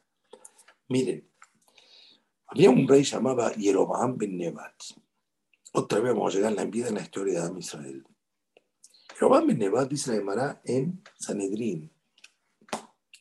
Miren, 0.89 1.29
había 2.55 2.69
un 2.69 2.87
rey 2.87 3.03
llamado 3.03 3.51
Jeroboam 3.53 4.17
ben 4.17 4.37
Nebat. 4.37 4.81
Otra 5.73 5.99
vez 5.99 6.13
vamos 6.13 6.33
a 6.33 6.37
llegar 6.37 6.53
a 6.53 6.55
la 6.55 6.61
envidia 6.61 6.87
en 6.87 6.95
la 6.95 7.01
historia 7.01 7.33
de 7.33 7.39
Adam 7.41 7.57
Israel. 7.57 8.07
Jeroboam 9.13 9.47
ben 9.47 9.59
Nebat 9.59 9.89
dice 9.89 10.11
la 10.11 10.17
Gemara 10.19 10.61
en 10.63 11.03
Sanedrín. 11.19 11.91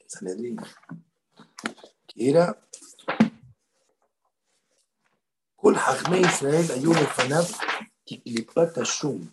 Sanedrín. 0.07 0.57
Que 2.07 2.31
era 2.31 2.57
Kol 5.57 5.77
Hachme 5.79 6.20
Israel 6.20 6.70
Ayun 6.70 6.97
Efanav 6.97 7.49
Kiklipat 8.05 8.79
Ashum. 8.79 9.33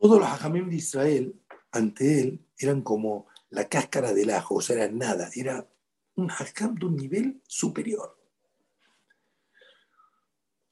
Todos 0.00 0.18
los 0.18 0.28
Hajamim 0.28 0.68
de 0.68 0.76
Israel 0.76 1.40
ante 1.70 2.20
él 2.20 2.44
eran 2.58 2.82
como 2.82 3.28
la 3.50 3.68
cáscara 3.68 4.12
del 4.12 4.30
ajo, 4.30 4.56
o 4.56 4.60
sea, 4.60 4.76
era 4.76 4.92
nada, 4.92 5.30
era 5.34 5.68
un 6.16 6.30
hakam 6.30 6.74
de 6.74 6.86
un 6.86 6.96
nivel 6.96 7.42
superior. 7.46 8.18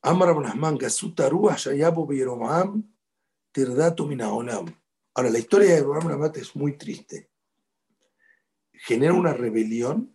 Amar 0.03 0.31
Abnahman, 0.31 0.77
Gasutaruah, 0.77 1.57
Shayabu 1.57 2.13
Yeromam, 2.13 2.83
Tirdatu 3.53 4.07
Minaonam. 4.07 4.67
Ahora, 5.15 5.31
la 5.31 5.39
historia 5.39 5.71
de 5.71 5.77
Yeromam 5.77 6.33
es 6.35 6.55
muy 6.57 6.77
triste. 6.77 7.31
Genera 8.73 9.15
una 9.15 9.33
rebelión, 9.33 10.15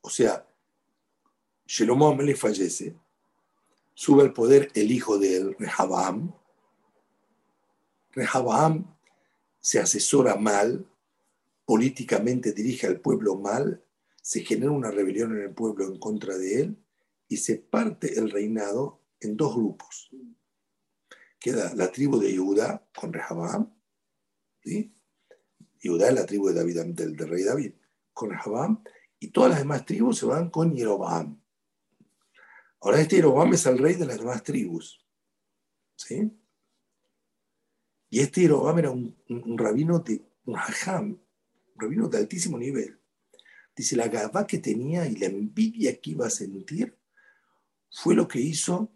o 0.00 0.10
sea, 0.10 0.46
Shelomo 1.66 2.14
le 2.22 2.36
fallece, 2.36 2.96
sube 3.92 4.22
al 4.22 4.32
poder 4.32 4.70
el 4.74 4.92
hijo 4.92 5.18
de 5.18 5.36
él, 5.36 5.56
Rehabam. 5.58 6.32
Rehabam 8.12 8.95
se 9.66 9.80
asesora 9.80 10.36
mal, 10.36 10.86
políticamente 11.64 12.52
dirige 12.52 12.86
al 12.86 13.00
pueblo 13.00 13.34
mal, 13.34 13.84
se 14.22 14.44
genera 14.44 14.70
una 14.70 14.92
rebelión 14.92 15.36
en 15.36 15.42
el 15.42 15.54
pueblo 15.54 15.88
en 15.88 15.98
contra 15.98 16.38
de 16.38 16.60
él 16.60 16.84
y 17.26 17.38
se 17.38 17.56
parte 17.56 18.16
el 18.16 18.30
reinado 18.30 19.02
en 19.18 19.36
dos 19.36 19.56
grupos. 19.56 20.08
Queda 21.40 21.74
la 21.74 21.90
tribu 21.90 22.20
de 22.20 22.36
Judá 22.36 22.88
con 22.94 23.12
Rehabam, 23.12 23.76
¿sí? 24.62 24.94
Judá 25.82 26.10
es 26.10 26.14
la 26.14 26.26
tribu 26.26 26.46
de 26.46 26.54
David, 26.54 26.82
del, 26.94 27.18
rey 27.18 27.42
David, 27.42 27.72
con 28.12 28.30
Rehabam, 28.30 28.84
y 29.18 29.32
todas 29.32 29.50
las 29.50 29.58
demás 29.58 29.84
tribus 29.84 30.18
se 30.18 30.26
van 30.26 30.48
con 30.48 30.76
Jeroboam. 30.76 31.42
Ahora 32.82 33.00
este 33.00 33.16
Jeroboam 33.16 33.52
es 33.54 33.66
el 33.66 33.78
rey 33.78 33.94
de 33.94 34.06
las 34.06 34.18
demás 34.18 34.44
tribus. 34.44 35.04
¿Sí? 35.96 36.30
Y 38.08 38.20
este 38.20 38.42
Yerobam 38.42 38.78
era 38.78 38.90
un, 38.90 39.16
rabino 39.58 39.98
de 40.00 40.22
un 40.44 40.56
hajam, 40.56 41.18
rabino 41.74 42.08
de 42.08 42.18
altísimo 42.18 42.58
nivel. 42.58 42.98
Dice, 43.74 43.96
la 43.96 44.08
gabá 44.08 44.46
que 44.46 44.58
tenía 44.58 45.06
y 45.06 45.16
la 45.16 45.26
envidia 45.26 46.00
que 46.00 46.10
iba 46.10 46.26
a 46.26 46.30
sentir 46.30 46.96
fue 47.90 48.14
lo 48.14 48.26
que 48.26 48.40
hizo 48.40 48.92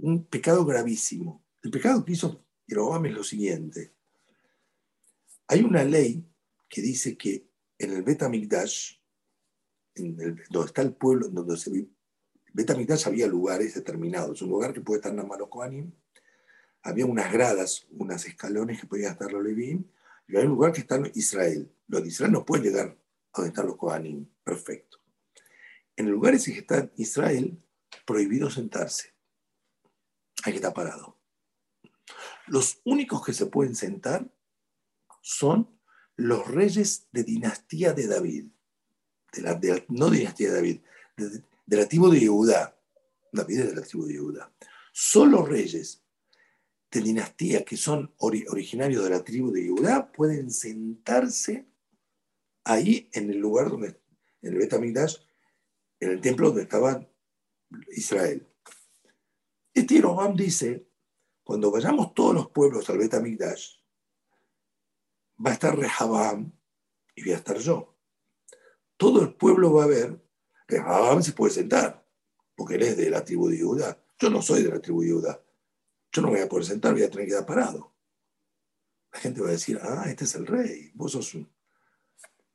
un 0.00 0.24
pecado 0.24 0.64
gravísimo. 0.64 1.44
El 1.62 1.70
pecado 1.70 2.04
que 2.04 2.12
hizo 2.12 2.44
Yerobam 2.66 3.06
es 3.06 3.12
lo 3.12 3.22
siguiente. 3.22 3.92
Hay 5.46 5.62
una 5.62 5.84
ley 5.84 6.24
que 6.68 6.80
dice 6.80 7.16
que 7.16 7.46
en 7.78 7.92
el 7.92 8.02
Betamigdash, 8.02 8.96
en 9.94 10.16
donde 10.50 10.66
está 10.66 10.82
el 10.82 10.94
pueblo, 10.94 11.28
donde 11.28 11.56
se 11.56 11.70
vive, 11.70 11.90
había 13.06 13.26
lugares 13.26 13.74
determinados. 13.74 14.42
Un 14.42 14.50
lugar 14.50 14.72
que 14.72 14.80
puede 14.80 14.98
estar 14.98 15.12
en 15.12 15.20
Amalokoanim, 15.20 15.92
había 16.82 17.06
unas 17.06 17.32
gradas, 17.32 17.86
unos 17.90 18.24
escalones 18.26 18.80
que 18.80 18.86
podían 18.86 19.12
estar 19.12 19.30
los 19.30 19.42
Levim, 19.42 19.84
y 20.28 20.36
hay 20.36 20.44
un 20.44 20.50
lugar 20.50 20.72
que 20.72 20.80
está 20.80 21.00
Israel. 21.14 21.70
Los 21.88 22.02
de 22.02 22.08
Israel 22.08 22.32
no 22.32 22.44
pueden 22.44 22.64
llegar 22.64 22.96
a 23.32 23.38
donde 23.38 23.48
están 23.48 23.66
los 23.66 23.76
Kohanim. 23.76 24.26
Perfecto. 24.42 24.98
En 25.96 26.06
el 26.06 26.12
lugar 26.12 26.34
ese 26.34 26.52
que 26.52 26.60
está 26.60 26.90
Israel, 26.96 27.58
prohibido 28.06 28.50
sentarse. 28.50 29.14
Hay 30.44 30.52
que 30.52 30.56
estar 30.56 30.72
parado. 30.72 31.18
Los 32.46 32.80
únicos 32.84 33.24
que 33.24 33.32
se 33.32 33.46
pueden 33.46 33.74
sentar 33.74 34.28
son 35.20 35.78
los 36.16 36.46
reyes 36.48 37.06
de 37.12 37.22
dinastía 37.22 37.92
de 37.92 38.06
David. 38.06 38.46
De 39.32 39.42
la, 39.42 39.60
no 39.88 40.10
de 40.10 40.18
dinastía 40.18 40.48
de 40.48 40.54
David, 40.54 40.80
de, 41.16 41.76
la 41.76 41.88
tribu 41.88 42.10
de 42.10 42.20
Yehudá. 42.20 42.76
David 43.32 43.60
es 43.60 43.68
de 43.70 43.76
la 43.76 43.82
tribu 43.82 44.06
de 44.06 44.14
Yehudá. 44.14 44.52
Solo 44.92 45.44
reyes 45.44 46.01
de 46.92 47.00
dinastía 47.00 47.64
que 47.64 47.78
son 47.78 48.14
originarios 48.18 49.02
de 49.02 49.10
la 49.10 49.24
tribu 49.24 49.50
de 49.50 49.66
Judá 49.66 50.12
pueden 50.12 50.50
sentarse 50.50 51.66
ahí 52.64 53.08
en 53.14 53.30
el 53.30 53.38
lugar 53.38 53.70
donde, 53.70 53.98
en 54.42 54.52
el 54.52 54.58
Betamigdash, 54.58 55.16
en 56.00 56.10
el 56.10 56.20
templo 56.20 56.48
donde 56.48 56.64
estaba 56.64 57.08
Israel. 57.92 58.46
Este 59.72 59.94
Yerobam 59.94 60.36
dice, 60.36 60.86
cuando 61.42 61.70
vayamos 61.70 62.12
todos 62.12 62.34
los 62.34 62.50
pueblos 62.50 62.88
al 62.90 62.98
Betamigdash, 62.98 63.78
va 65.44 65.50
a 65.50 65.54
estar 65.54 65.76
Rehabam 65.76 66.52
y 67.16 67.22
voy 67.22 67.32
a 67.32 67.36
estar 67.36 67.56
yo. 67.56 67.96
Todo 68.98 69.22
el 69.22 69.32
pueblo 69.34 69.72
va 69.72 69.84
a 69.84 69.88
ver, 69.88 70.22
Rehabam 70.68 71.22
se 71.22 71.32
puede 71.32 71.54
sentar, 71.54 72.06
porque 72.54 72.74
él 72.74 72.82
es 72.82 72.98
de 72.98 73.08
la 73.08 73.24
tribu 73.24 73.48
de 73.48 73.62
Judá. 73.62 73.98
Yo 74.18 74.28
no 74.28 74.42
soy 74.42 74.62
de 74.62 74.68
la 74.68 74.78
tribu 74.78 75.00
de 75.00 75.10
Judá 75.10 75.42
yo 76.12 76.20
no 76.20 76.28
voy 76.28 76.40
a 76.40 76.48
poder 76.48 76.66
sentar, 76.66 76.92
voy 76.92 77.02
a 77.02 77.10
tener 77.10 77.26
que 77.26 77.30
quedar 77.30 77.46
parado. 77.46 77.94
La 79.12 79.20
gente 79.20 79.40
va 79.40 79.48
a 79.48 79.52
decir, 79.52 79.78
ah, 79.82 80.04
este 80.08 80.24
es 80.24 80.34
el 80.34 80.46
rey, 80.46 80.90
vos 80.94 81.12
sos 81.12 81.34
un, 81.34 81.50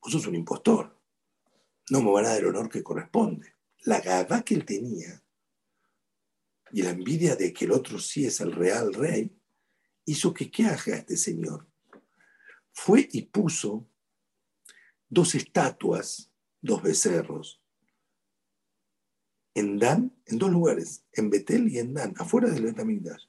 vos 0.01 0.11
sos 0.11 0.27
un 0.27 0.35
impostor. 0.35 0.95
No 1.89 2.01
me 2.01 2.11
van 2.11 2.25
a 2.25 2.29
dar 2.29 2.39
el 2.39 2.47
honor 2.47 2.69
que 2.69 2.83
corresponde. 2.83 3.55
La 3.81 3.99
gaba 3.99 4.43
que 4.43 4.53
él 4.53 4.65
tenía 4.65 5.23
y 6.71 6.81
la 6.81 6.91
envidia 6.91 7.35
de 7.35 7.53
que 7.53 7.65
el 7.65 7.71
otro 7.71 7.97
sí 7.97 8.25
es 8.25 8.41
el 8.41 8.51
real 8.51 8.93
rey, 8.93 9.35
hizo 10.05 10.33
que 10.33 10.51
qué 10.51 10.65
haga 10.65 10.97
este 10.97 11.15
señor. 11.15 11.65
Fue 12.73 13.07
y 13.11 13.23
puso 13.23 13.87
dos 15.09 15.33
estatuas, 15.33 16.29
dos 16.61 16.83
becerros, 16.83 17.61
en 19.55 19.79
Dan, 19.79 20.15
en 20.25 20.37
dos 20.37 20.51
lugares, 20.51 21.05
en 21.13 21.29
Betel 21.29 21.69
y 21.69 21.79
en 21.79 21.93
Dan, 21.93 22.13
afuera 22.17 22.49
del 22.49 22.65
Betamigdash 22.65 23.25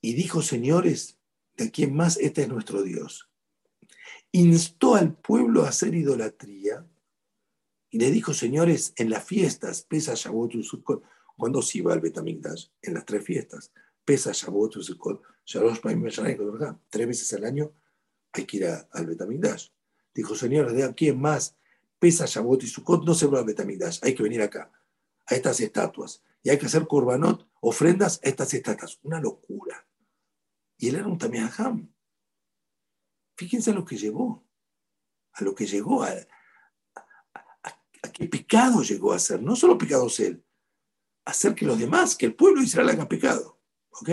y 0.00 0.14
dijo, 0.14 0.42
señores, 0.42 1.18
de 1.56 1.70
quién 1.70 1.94
más 1.94 2.16
este 2.18 2.42
es 2.42 2.48
nuestro 2.48 2.82
Dios. 2.82 3.28
Instó 4.32 4.94
al 4.94 5.14
pueblo 5.14 5.64
a 5.64 5.68
hacer 5.68 5.94
idolatría 5.94 6.86
y 7.90 7.98
le 7.98 8.10
dijo, 8.10 8.32
señores, 8.32 8.92
en 8.96 9.10
las 9.10 9.24
fiestas, 9.24 9.82
pesa 9.82 10.14
Shavuot 10.14 10.62
Sukkot, 10.62 11.02
cuando 11.36 11.60
se 11.60 11.78
iba 11.78 11.92
al 11.92 12.00
Betamigdash? 12.00 12.66
En 12.82 12.94
las 12.94 13.04
tres 13.04 13.24
fiestas, 13.24 13.72
pesa 14.04 14.30
Shavuot 14.32 14.80
Sukkot, 14.80 15.22
tres 16.88 17.06
veces 17.08 17.32
al 17.32 17.44
año 17.44 17.72
hay 18.32 18.44
que 18.44 18.56
ir 18.58 18.66
al 18.66 19.06
Betamigdash. 19.06 19.68
Dijo, 20.14 20.34
señores, 20.36 20.72
¿de 20.72 20.94
quién 20.94 21.20
más 21.20 21.56
pesa 21.98 22.26
Shavuot 22.26 22.62
y 22.62 22.68
Sukkot? 22.68 23.04
No 23.04 23.14
se 23.14 23.26
va 23.26 23.40
al 23.40 23.44
Betamigdash, 23.44 23.98
hay 24.02 24.14
que 24.14 24.22
venir 24.22 24.42
acá, 24.42 24.70
a 25.26 25.34
estas 25.34 25.60
estatuas. 25.60 26.22
Y 26.42 26.50
hay 26.50 26.58
que 26.58 26.66
hacer 26.66 26.86
korbanot, 26.86 27.46
ofrendas 27.60 28.20
a 28.22 28.28
estas 28.28 28.54
estatuas. 28.54 28.98
Una 29.02 29.20
locura. 29.20 29.86
Y 30.80 30.88
él 30.88 30.96
era 30.96 31.06
un 31.06 31.18
Tamiaham. 31.18 31.92
Fíjense 33.36 33.70
a 33.70 33.74
lo 33.74 33.84
que 33.84 33.98
llegó, 33.98 34.48
a 35.34 35.44
lo 35.44 35.54
que 35.54 35.66
llegó, 35.66 36.02
a, 36.02 36.10
qué 38.14 38.26
pecado 38.26 38.82
llegó 38.82 39.12
a 39.12 39.18
ser. 39.18 39.42
No 39.42 39.54
solo 39.56 39.76
pecados 39.76 40.18
él, 40.20 40.42
hacer 41.26 41.54
que 41.54 41.66
los 41.66 41.78
demás, 41.78 42.16
que 42.16 42.24
el 42.26 42.34
pueblo 42.34 42.60
de 42.60 42.66
Israel 42.66 42.88
haga 42.88 43.06
pecado. 43.06 43.60
¿Ok? 43.90 44.08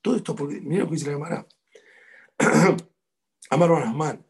Todo 0.00 0.16
esto, 0.16 0.34
porque, 0.34 0.60
mira 0.60 0.82
lo 0.82 0.88
que 0.88 0.96
dice 0.96 1.06
la 1.06 1.12
Gemara. 1.12 1.46
Amar 3.50 3.70
Rahman, 3.70 4.26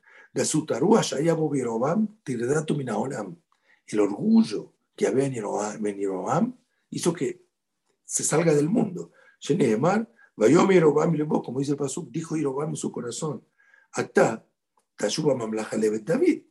el 3.86 4.00
orgullo 4.00 4.74
que 4.94 5.06
había 5.06 5.24
en 5.24 5.32
Yeroham, 5.32 6.58
hizo 6.90 7.12
que 7.14 7.46
se 8.04 8.24
salga 8.24 8.52
del 8.52 8.68
mundo. 8.68 9.12
Yerobam 9.40 10.06
como 10.36 11.58
dice 11.60 11.72
el 11.72 11.76
Pasuk, 11.76 12.10
dijo 12.10 12.36
Yerobam 12.36 12.70
en 12.70 12.76
su 12.76 12.90
corazón, 12.90 13.46
Atá, 13.92 14.46
Tashuba 14.96 15.34
Mamlaja 15.34 15.76
Levet 15.76 16.04
David. 16.04 16.44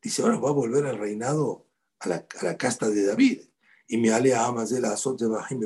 Dice, 0.00 0.22
ahora 0.22 0.38
va 0.38 0.50
a 0.50 0.52
volver 0.52 0.86
al 0.86 0.98
reinado, 0.98 1.66
a 1.98 2.08
la, 2.08 2.26
a 2.40 2.44
la 2.44 2.56
casta 2.56 2.88
de 2.88 3.04
David. 3.04 3.42
Y 3.88 3.98
me 3.98 4.10
ale 4.10 4.34
a 4.34 4.46
Amazel 4.46 4.84
Azot 4.84 5.18
de 5.18 5.26
Bahim. 5.26 5.60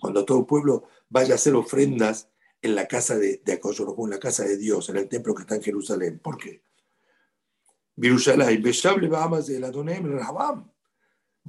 Cuando 0.00 0.24
todo 0.24 0.40
el 0.40 0.46
pueblo 0.46 0.84
vaya 1.08 1.34
a 1.34 1.36
hacer 1.36 1.54
ofrendas 1.54 2.28
en 2.60 2.74
la 2.74 2.86
casa 2.86 3.16
de, 3.16 3.42
de 3.44 3.60
en 3.62 4.10
la 4.10 4.18
casa 4.18 4.44
de 4.44 4.56
Dios, 4.56 4.88
en 4.88 4.96
el 4.96 5.08
templo 5.08 5.34
que 5.34 5.42
está 5.42 5.56
en 5.56 5.62
Jerusalén. 5.62 6.20
¿Por 6.20 6.38
qué? 6.38 6.64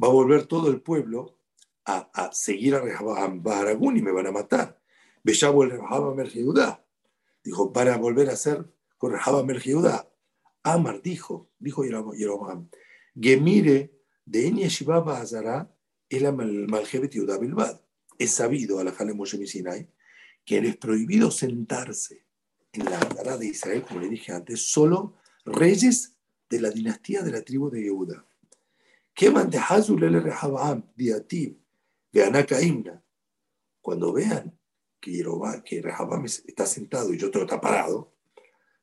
Va 0.02 0.08
a 0.08 0.12
volver 0.12 0.46
todo 0.48 0.70
el 0.70 0.82
pueblo 0.82 1.40
a, 1.86 2.10
a 2.14 2.32
seguir 2.32 2.76
a 2.76 2.82
Rehabam 2.82 3.44
y 3.96 4.02
me 4.02 4.12
van 4.12 4.28
a 4.28 4.32
matar. 4.32 4.83
Dijo, 7.44 7.74
para 7.74 7.98
volver 7.98 8.30
a 8.30 8.36
ser 8.36 8.66
con 8.98 9.12
Rehabam 9.12 9.48
Amar 10.64 11.02
dijo, 11.02 11.50
dijo 11.60 11.84
Yerobam, 11.84 12.70
Gemire 13.20 13.92
de 14.26 14.48
Enya 14.48 14.68
Shibaba 14.68 15.20
Azara 15.20 15.70
el 16.10 16.68
Malhevet 16.68 17.12
Yehuda 17.12 17.38
Bilbad. 17.38 17.82
Es 18.18 18.32
sabido, 18.32 18.80
a 18.80 18.84
la 18.84 18.94
Moshe 19.14 19.46
Sinai, 19.46 19.90
que 20.46 20.60
es 20.60 20.78
prohibido 20.78 21.32
sentarse 21.32 22.26
en 22.72 22.86
la 22.86 23.00
Azara 23.00 23.38
de 23.38 23.48
Israel, 23.48 23.84
como 23.84 24.00
le 24.00 24.10
dije 24.10 24.32
antes, 24.32 24.72
solo 24.72 25.16
reyes 25.46 26.16
de 26.50 26.62
la 26.62 26.70
dinastía 26.70 27.22
de 27.24 27.32
la 27.32 27.42
tribu 27.42 27.70
de 27.70 27.84
Yehuda. 27.84 28.26
Que 29.14 29.30
de 29.30 29.58
Hazul 29.58 30.04
el 30.04 30.24
Rehabam, 30.24 30.90
Diatib, 30.96 31.58
Imna. 32.14 33.04
Cuando 33.82 34.14
vean 34.14 34.58
que, 35.04 35.62
que 35.66 35.82
Rehabam 35.82 36.26
está 36.26 36.66
sentado 36.66 37.14
y 37.14 37.22
otro 37.22 37.42
está 37.42 37.60
parado, 37.60 38.14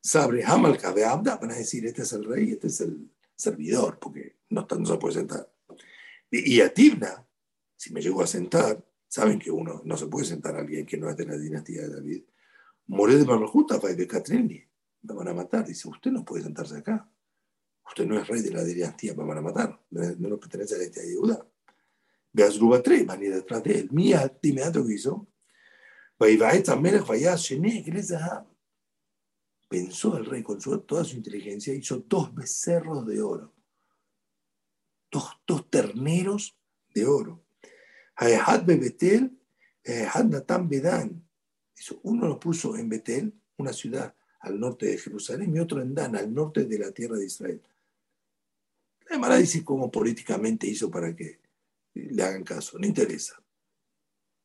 Sabre 0.03 0.45
Hamal 0.45 0.79
Abda, 0.83 1.37
van 1.37 1.51
a 1.51 1.57
decir, 1.57 1.87
este 1.87 2.03
es 2.03 2.13
el 2.13 2.25
rey, 2.25 2.53
este 2.53 2.67
es 2.69 2.81
el 2.83 3.11
servidor, 3.35 3.99
porque 3.99 4.37
no, 4.51 4.67
no 4.79 4.87
se 4.87 4.97
puede 4.99 5.15
sentar. 5.15 5.51
Y, 6.31 6.61
a 6.61 6.73
Tibna, 6.73 7.27
si 7.77 7.93
me 7.93 8.01
llego 8.01 8.23
a 8.23 8.27
sentar, 8.27 8.83
saben 9.09 9.39
que 9.39 9.51
uno 9.51 9.83
no 9.85 9.97
se 9.97 10.07
puede 10.07 10.27
sentar 10.27 10.55
a 10.57 10.61
alguien 10.61 10.87
que 10.87 10.97
no 10.97 11.09
es 11.09 11.17
de 11.17 11.27
la 11.27 11.37
dinastía 11.37 11.83
de 11.83 11.89
David. 11.89 12.23
Moré 12.87 13.17
de 13.17 13.25
Marmajuta, 13.25 13.79
de 13.79 14.07
Catrini, 14.07 14.63
me 15.03 15.15
van 15.15 15.29
a 15.29 15.35
matar. 15.35 15.67
Dice, 15.67 15.89
usted 15.89 16.11
no 16.11 16.25
puede 16.25 16.45
sentarse 16.45 16.77
acá. 16.77 17.11
Usted 17.87 18.07
no 18.07 18.19
es 18.19 18.29
rey 18.29 18.43
de 18.43 18.51
la 18.51 18.63
dinastía, 18.63 19.15
me 19.15 19.25
van 19.25 19.39
a 19.39 19.43
matar. 19.43 19.81
No, 19.91 20.29
no 20.29 20.39
pertenece 20.39 20.75
a 20.75 20.79
la 20.79 20.85
dinastía 20.85 21.11
de 21.11 21.17
Judá. 21.17 21.47
Veas 22.33 22.59
Rubatré, 22.59 23.05
van 23.05 23.21
a 23.21 23.25
ir 23.25 23.35
detrás 23.35 23.63
de 23.65 23.81
él. 23.81 23.89
Mía, 23.91 24.33
inmediato 24.43 24.87
que 24.87 24.95
hizo. 24.95 25.27
Pensó 29.69 30.19
el 30.19 30.27
rey 30.27 30.43
con 30.43 30.59
toda 30.59 31.03
su 31.03 31.17
inteligencia, 31.17 31.73
hizo 31.73 32.05
dos 32.07 32.35
becerros 32.35 33.07
de 33.07 33.23
oro, 33.23 33.55
dos, 35.11 35.39
dos 35.47 35.71
terneros 35.71 36.55
de 36.93 37.07
oro. 37.07 37.43
Uno 42.03 42.29
lo 42.29 42.39
puso 42.39 42.77
en 42.77 42.89
Betel, 42.91 43.33
una 43.57 43.73
ciudad 43.73 44.15
al 44.41 44.61
norte 44.61 44.87
de 44.87 44.99
Jerusalén, 44.99 45.57
y 45.57 45.59
otro 45.59 45.81
en 45.81 45.95
Dan, 45.95 46.17
al 46.17 46.35
norte 46.35 46.67
de 46.67 46.79
la 46.79 46.93
tierra 46.93 47.17
de 47.17 47.25
Israel. 47.25 47.63
La 49.09 49.17
Emara 49.17 49.37
dice 49.37 49.65
cómo 49.65 49.91
políticamente 49.91 50.67
hizo 50.67 50.91
para 50.91 51.17
que 51.17 51.41
le 51.95 52.23
hagan 52.23 52.45
caso, 52.45 52.79
no 52.79 52.87
interesa. 52.87 53.43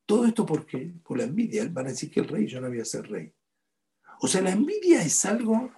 Todo 0.05 0.25
esto 0.25 0.45
porque 0.45 0.93
por 1.03 1.17
la 1.17 1.23
envidia 1.23 1.67
van 1.69 1.87
a 1.87 1.89
decir 1.89 2.11
que 2.11 2.19
el 2.19 2.27
rey 2.27 2.47
yo 2.47 2.61
no 2.61 2.67
voy 2.67 2.79
a 2.79 2.85
ser 2.85 3.09
rey. 3.09 3.33
O 4.21 4.27
sea, 4.27 4.41
la 4.41 4.51
envidia 4.51 5.01
es 5.01 5.25
algo 5.25 5.71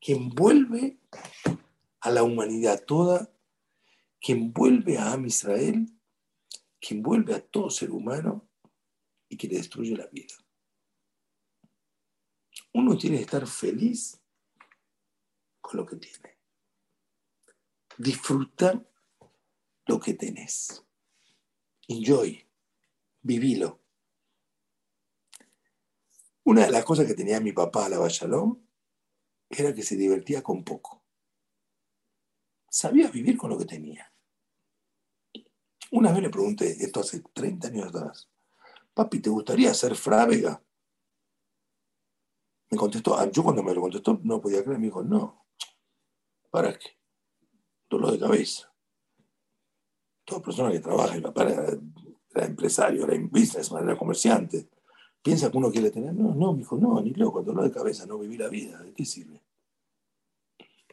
que 0.00 0.12
envuelve 0.12 0.98
a 2.00 2.10
la 2.10 2.22
humanidad 2.22 2.84
toda, 2.84 3.30
que 4.20 4.32
envuelve 4.32 4.98
a 4.98 5.12
Am 5.12 5.26
Israel, 5.26 5.86
que 6.78 6.94
envuelve 6.94 7.34
a 7.34 7.40
todo 7.40 7.70
ser 7.70 7.90
humano 7.90 8.48
y 9.28 9.36
que 9.36 9.48
le 9.48 9.56
destruye 9.56 9.96
la 9.96 10.06
vida. 10.06 10.34
Uno 12.72 12.96
tiene 12.96 13.16
que 13.16 13.24
estar 13.24 13.46
feliz 13.46 14.20
con 15.60 15.78
lo 15.78 15.86
que 15.86 15.96
tiene. 15.96 16.38
Disfruta 17.98 18.82
lo 19.86 20.00
que 20.00 20.14
tenés. 20.14 20.84
Enjoy, 21.88 22.46
vivilo. 23.22 23.80
Una 26.44 26.64
de 26.64 26.70
las 26.70 26.84
cosas 26.84 27.06
que 27.06 27.14
tenía 27.14 27.40
mi 27.40 27.52
papá, 27.52 27.88
la 27.88 27.98
Bayalón, 27.98 28.66
era 29.48 29.74
que 29.74 29.82
se 29.82 29.96
divertía 29.96 30.42
con 30.42 30.64
poco. 30.64 31.04
Sabía 32.68 33.10
vivir 33.10 33.36
con 33.36 33.50
lo 33.50 33.58
que 33.58 33.66
tenía. 33.66 34.12
Una 35.92 36.12
vez 36.12 36.22
le 36.22 36.30
pregunté, 36.30 36.70
esto 36.84 37.00
hace 37.00 37.20
30 37.20 37.68
años 37.68 37.88
atrás, 37.88 38.30
papi, 38.94 39.20
¿te 39.20 39.28
gustaría 39.28 39.74
ser 39.74 39.96
frávega? 39.96 40.62
Me 42.70 42.78
contestó, 42.78 43.18
ah, 43.18 43.28
yo 43.28 43.42
cuando 43.42 43.64
me 43.64 43.74
lo 43.74 43.80
contestó 43.80 44.20
no 44.22 44.40
podía 44.40 44.62
creer, 44.62 44.78
me 44.78 44.86
dijo, 44.86 45.02
no, 45.02 45.46
¿para 46.50 46.78
qué? 46.78 46.96
Dolor 47.88 48.12
de 48.12 48.20
cabeza. 48.20 48.72
Toda 50.24 50.42
persona 50.42 50.70
que 50.70 50.78
trabaja, 50.78 51.20
papá 51.20 51.48
era, 52.34 52.46
empresario, 52.46 53.04
era 53.04 53.18
businessman, 53.30 53.84
era 53.84 53.98
comerciante 53.98 54.68
piensa 55.22 55.50
que 55.50 55.58
uno 55.58 55.70
quiere 55.70 55.90
tener. 55.90 56.14
No, 56.14 56.34
no, 56.34 56.52
me 56.52 56.60
dijo, 56.60 56.76
no, 56.76 57.00
ni 57.00 57.12
loco, 57.14 57.42
dolor 57.42 57.64
de 57.64 57.72
cabeza, 57.72 58.06
no 58.06 58.18
vivir 58.18 58.40
la 58.40 58.48
vida. 58.48 58.82
¿De 58.82 58.92
qué 58.92 59.04
sirve? 59.04 59.40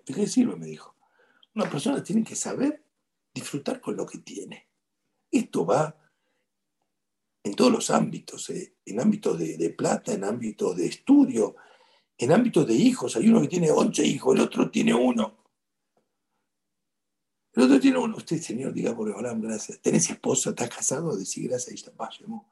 ¿De 0.06 0.14
qué 0.14 0.28
sirve? 0.28 0.56
Me 0.56 0.68
dijo. 0.68 0.96
Una 1.56 1.70
persona 1.70 2.04
tiene 2.04 2.24
que 2.24 2.36
saber 2.36 2.84
disfrutar 3.34 3.82
con 3.82 3.96
lo 3.96 4.06
que 4.06 4.20
tiene. 4.20 4.68
Esto 5.32 5.66
va 5.66 5.96
en 7.44 7.56
todos 7.56 7.72
los 7.72 7.90
ámbitos, 7.90 8.50
¿eh? 8.50 8.76
en 8.86 9.00
ámbitos 9.00 9.38
de, 9.40 9.70
plata, 9.70 10.14
en 10.14 10.24
ámbitos 10.24 10.76
de 10.76 10.86
estudio, 10.86 11.56
en 12.18 12.32
ámbitos 12.32 12.68
de 12.68 12.74
hijos. 12.74 13.16
Hay 13.16 13.30
uno 13.30 13.42
que 13.42 13.48
tiene 13.48 13.72
ocho 13.72 14.04
hijos, 14.04 14.36
el 14.36 14.42
otro 14.42 14.70
tiene 14.70 14.94
uno. 14.94 15.38
El 17.58 17.64
otro 17.64 17.80
tiene 17.80 17.98
uno. 17.98 18.18
Usted, 18.18 18.40
señor, 18.40 18.72
diga 18.72 18.96
por 18.96 19.12
favor, 19.12 19.42
gracias. 19.42 19.82
¿Tenés 19.82 20.08
esposa? 20.12 20.52
¿Estás 20.52 20.70
casado? 20.70 21.18
Decir 21.18 21.50
gracias. 21.50 21.70
Ahí 21.70 21.74
está, 21.74 22.46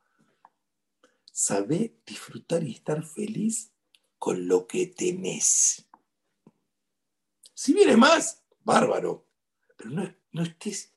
Sabe 1.32 2.00
disfrutar 2.04 2.64
y 2.64 2.72
estar 2.72 3.06
feliz 3.06 3.72
con 4.18 4.48
lo 4.48 4.66
que 4.66 4.88
tenés. 4.88 5.86
Si 7.54 7.74
viene 7.74 7.96
más, 7.96 8.42
bárbaro. 8.64 9.28
Pero 9.78 9.92
no, 9.92 10.16
no 10.32 10.42
estés 10.42 10.96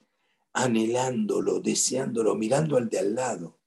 anhelándolo, 0.54 1.60
deseándolo, 1.60 2.34
mirando 2.34 2.78
al 2.78 2.88
de 2.88 3.00
al 3.00 3.14
lado. 3.14 3.58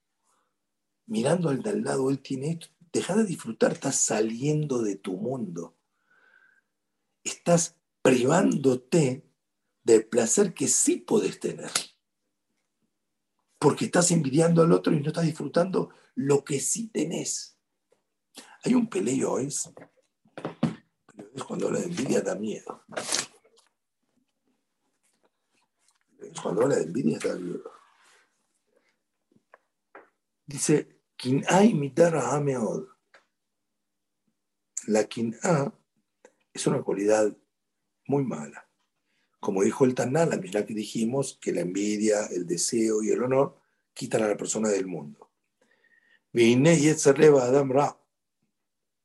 Mirando 1.06 1.50
al 1.50 1.62
de 1.62 1.70
al 1.70 1.84
lado, 1.84 2.10
él 2.10 2.18
tiene 2.18 2.50
esto. 2.50 2.66
Deja 2.92 3.14
de 3.14 3.26
disfrutar, 3.26 3.74
estás 3.74 3.94
saliendo 3.94 4.82
de 4.82 4.96
tu 4.96 5.12
mundo. 5.12 5.76
Estás 7.22 7.76
privándote 8.02 9.31
del 9.82 10.06
placer 10.06 10.54
que 10.54 10.68
sí 10.68 10.96
puedes 10.96 11.40
tener. 11.40 11.70
Porque 13.58 13.86
estás 13.86 14.10
envidiando 14.10 14.62
al 14.62 14.72
otro 14.72 14.92
y 14.92 15.00
no 15.00 15.08
estás 15.08 15.24
disfrutando 15.24 15.90
lo 16.14 16.44
que 16.44 16.60
sí 16.60 16.88
tenés. 16.88 17.58
Hay 18.64 18.74
un 18.74 18.88
peleo, 18.88 19.38
es, 19.38 19.70
es 21.34 21.44
cuando 21.44 21.70
la 21.70 21.80
envidia 21.80 22.20
da 22.20 22.34
miedo. 22.34 22.84
Es 26.20 26.40
cuando 26.40 26.68
la 26.68 26.78
envidia 26.78 27.18
da 27.18 27.34
miedo. 27.36 27.72
Dice, 30.46 31.02
hay 31.48 31.74
mitara 31.74 32.34
ameod. 32.34 32.88
La 34.86 35.04
quin'a 35.04 35.72
es 36.52 36.66
una 36.66 36.82
cualidad 36.82 37.36
muy 38.06 38.24
mala. 38.24 38.68
Como 39.42 39.64
dijo 39.64 39.84
el 39.84 39.96
Taná, 39.96 40.24
la 40.24 40.36
misma 40.36 40.64
que 40.64 40.72
dijimos, 40.72 41.36
que 41.40 41.50
la 41.50 41.62
envidia, 41.62 42.26
el 42.26 42.46
deseo 42.46 43.02
y 43.02 43.10
el 43.10 43.24
honor 43.24 43.58
quitan 43.92 44.22
a 44.22 44.28
la 44.28 44.36
persona 44.36 44.68
del 44.68 44.86
mundo. 44.86 45.32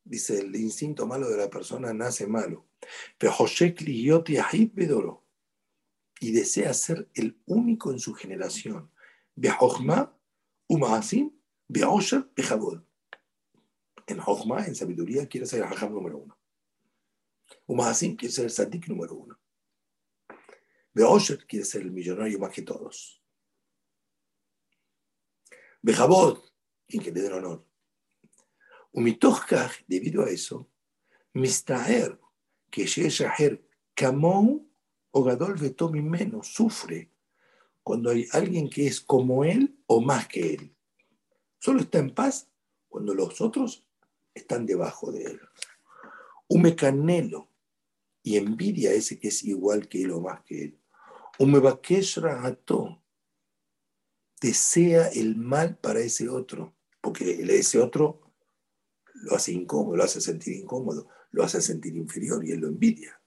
Dice, 0.03 0.39
el 0.39 0.55
instinto 0.55 1.07
malo 1.07 1.27
de 1.27 1.37
la 1.37 1.49
persona 1.49 1.91
nace 1.91 2.27
malo. 2.27 2.67
Y 6.19 6.31
desea 6.31 6.71
ser 6.75 7.09
el 7.15 7.41
único 7.47 7.91
en 7.91 7.99
su 7.99 8.13
generación. 8.13 8.91
En 9.35 9.51
Jochma, 14.19 14.67
en 14.67 14.75
sabiduría, 14.75 15.27
quiere 15.27 15.47
ser 15.47 15.63
el 15.63 15.65
Hajam 15.65 15.93
número 15.93 16.19
uno. 16.19 16.37
Umahasim 17.65 18.15
quiere 18.15 18.31
ser 18.31 18.45
el 18.45 18.51
Sadik 18.51 18.87
número 18.87 19.15
uno. 19.15 19.36
Beosher 20.97 21.45
quiere 21.45 21.63
ser 21.63 21.83
el 21.83 21.91
millonario 21.91 22.39
más 22.39 22.51
que 22.51 22.63
todos. 22.63 23.21
Bejabot, 25.83 26.43
quien 26.87 27.03
que 27.03 27.11
le 27.11 27.21
den 27.21 27.33
honor. 27.33 27.63
Umitochkach, 28.93 29.85
debido 29.87 30.23
a 30.23 30.29
eso, 30.31 30.67
Mistaer, 31.33 32.19
que 32.71 32.87
Sheshaher 32.87 33.63
Kamon 33.93 34.67
o 35.11 35.23
Gadol 35.23 35.53
Vetomi 35.53 36.01
menos, 36.01 36.47
sufre 36.47 37.11
cuando 37.83 38.09
hay 38.09 38.27
alguien 38.31 38.67
que 38.67 38.87
es 38.87 38.99
como 38.99 39.43
él 39.43 39.79
o 39.85 40.01
más 40.01 40.27
que 40.27 40.55
él. 40.55 40.75
Solo 41.59 41.81
está 41.81 41.99
en 41.99 42.09
paz 42.09 42.49
cuando 42.89 43.13
los 43.13 43.39
otros 43.39 43.85
están 44.33 44.65
debajo 44.65 45.11
de 45.11 45.25
él. 45.25 45.41
Un 46.47 46.63
mecanelo 46.63 47.51
y 48.23 48.37
envidia 48.37 48.93
ese 48.93 49.19
que 49.19 49.27
es 49.27 49.43
igual 49.43 49.87
que 49.87 50.01
él 50.01 50.11
o 50.11 50.21
más 50.21 50.41
que 50.41 50.63
él. 50.63 50.79
Un 51.39 51.51
mebakesh 51.51 52.19
desea 54.41 55.07
el 55.09 55.35
mal 55.35 55.77
para 55.77 55.99
ese 55.99 56.29
otro, 56.29 56.75
porque 57.01 57.41
ese 57.49 57.79
otro 57.79 58.21
lo 59.13 59.35
hace 59.35 59.51
incómodo, 59.51 59.95
lo 59.95 60.03
hace 60.03 60.21
sentir 60.21 60.55
incómodo, 60.55 61.07
lo 61.31 61.43
hace 61.43 61.61
sentir 61.61 61.95
inferior 61.95 62.45
y 62.45 62.51
él 62.51 62.61
lo 62.61 62.67
envidia. 62.67 63.19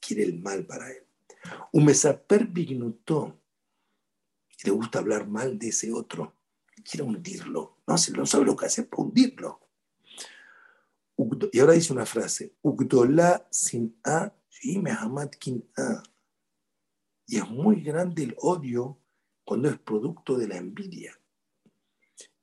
Quiere 0.00 0.22
el 0.22 0.40
mal 0.40 0.66
para 0.66 0.90
él. 0.90 1.04
Un 1.72 1.84
mesaper 1.84 2.46
bignutó 2.46 3.40
le 4.64 4.70
gusta 4.70 4.98
hablar 4.98 5.26
mal 5.26 5.58
de 5.58 5.68
ese 5.68 5.92
otro, 5.92 6.34
quiere 6.84 7.04
hundirlo, 7.04 7.78
no, 7.86 7.94
no 8.16 8.26
sabe 8.26 8.44
lo 8.44 8.56
que 8.56 8.66
hace 8.66 8.84
para 8.84 9.02
hundirlo. 9.02 9.60
Y 11.52 11.58
ahora 11.58 11.74
dice 11.74 11.92
una 11.92 12.06
frase, 12.06 12.54
Ugdola 12.62 13.46
sin 13.50 13.98
A, 14.04 14.32
kin 15.38 15.68
A. 15.76 16.02
Y 17.30 17.36
es 17.36 17.48
muy 17.48 17.80
grande 17.80 18.24
el 18.24 18.34
odio 18.38 18.98
cuando 19.44 19.68
es 19.68 19.78
producto 19.78 20.36
de 20.36 20.48
la 20.48 20.56
envidia. 20.56 21.16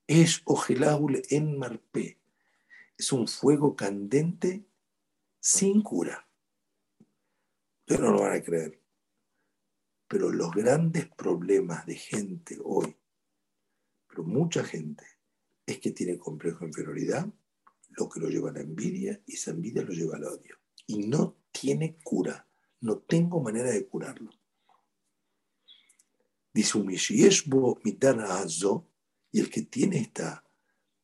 Es 0.06 0.40
ojelaul 0.46 1.20
en 1.28 1.58
marpe. 1.58 2.18
Es 2.96 3.12
un 3.12 3.28
fuego 3.28 3.76
candente 3.76 4.64
sin 5.40 5.82
cura. 5.82 6.26
Ustedes 7.80 8.00
no 8.00 8.12
lo 8.12 8.22
van 8.22 8.38
a 8.38 8.42
creer. 8.42 8.80
Pero 10.08 10.30
los 10.30 10.52
grandes 10.52 11.06
problemas 11.06 11.84
de 11.84 11.96
gente 11.96 12.56
hoy, 12.64 12.96
pero 14.08 14.24
mucha 14.24 14.64
gente, 14.64 15.04
es 15.66 15.80
que 15.80 15.90
tiene 15.90 16.16
complejo 16.16 16.60
de 16.60 16.68
inferioridad, 16.68 17.28
lo 17.90 18.08
que 18.08 18.20
lo 18.20 18.30
lleva 18.30 18.48
a 18.48 18.54
la 18.54 18.60
envidia 18.60 19.20
y 19.26 19.34
esa 19.34 19.50
envidia 19.50 19.82
lo 19.82 19.92
lleva 19.92 20.16
al 20.16 20.24
odio. 20.24 20.56
Y 20.86 21.06
no 21.08 21.36
tiene 21.52 21.98
cura, 22.02 22.48
no 22.80 23.00
tengo 23.00 23.42
manera 23.42 23.70
de 23.70 23.86
curarlo. 23.86 24.37
Dice 26.58 26.76
y 29.30 29.38
el 29.38 29.48
que 29.48 29.62
tiene 29.62 30.00
esta 30.00 30.44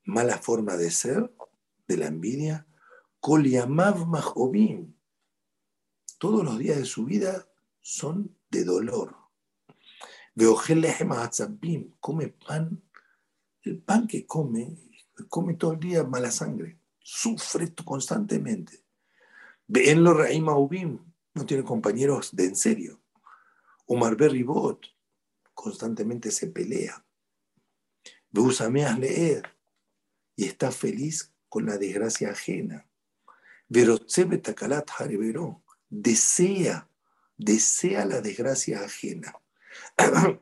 mala 0.03 0.39
forma 0.39 0.77
de 0.77 0.91
ser, 0.91 1.33
de 1.87 1.97
la 1.97 2.09
envidia, 2.09 2.67
todos 6.19 6.45
los 6.45 6.59
días 6.59 6.79
de 6.79 6.85
su 6.85 7.05
vida 7.05 7.49
son 7.81 8.37
de 8.51 8.65
dolor. 8.65 9.17
Come 12.01 12.29
pan, 12.31 12.83
el 13.63 13.79
pan 13.79 14.09
que 14.09 14.27
come, 14.27 14.77
come 15.29 15.55
todo 15.55 15.75
el 15.75 15.79
día 15.79 16.03
mala 16.03 16.33
sangre, 16.33 16.81
sufre 16.99 17.73
constantemente. 17.85 18.83
En 19.73 20.03
lo 20.03 20.15
Raima 20.15 20.55
no 20.55 21.47
tiene 21.47 21.63
compañeros 21.63 22.35
de 22.35 22.47
en 22.47 22.57
serio. 22.57 23.01
Omar 23.87 24.17
Berribot 24.17 24.93
constantemente 25.55 26.31
se 26.31 26.49
pelea. 26.49 27.05
Beusameas 28.31 28.99
leer 28.99 29.57
y 30.37 30.45
está 30.45 30.71
feliz 30.73 31.33
con 31.49 31.67
la 31.67 31.79
desgracia 31.79 32.31
ajena. 32.31 32.87
Verotzebe 33.69 34.39
Takalat 34.39 34.91
desea 35.89 36.89
desea 37.37 38.05
la 38.05 38.21
desgracia 38.21 38.81
ajena. 38.85 39.35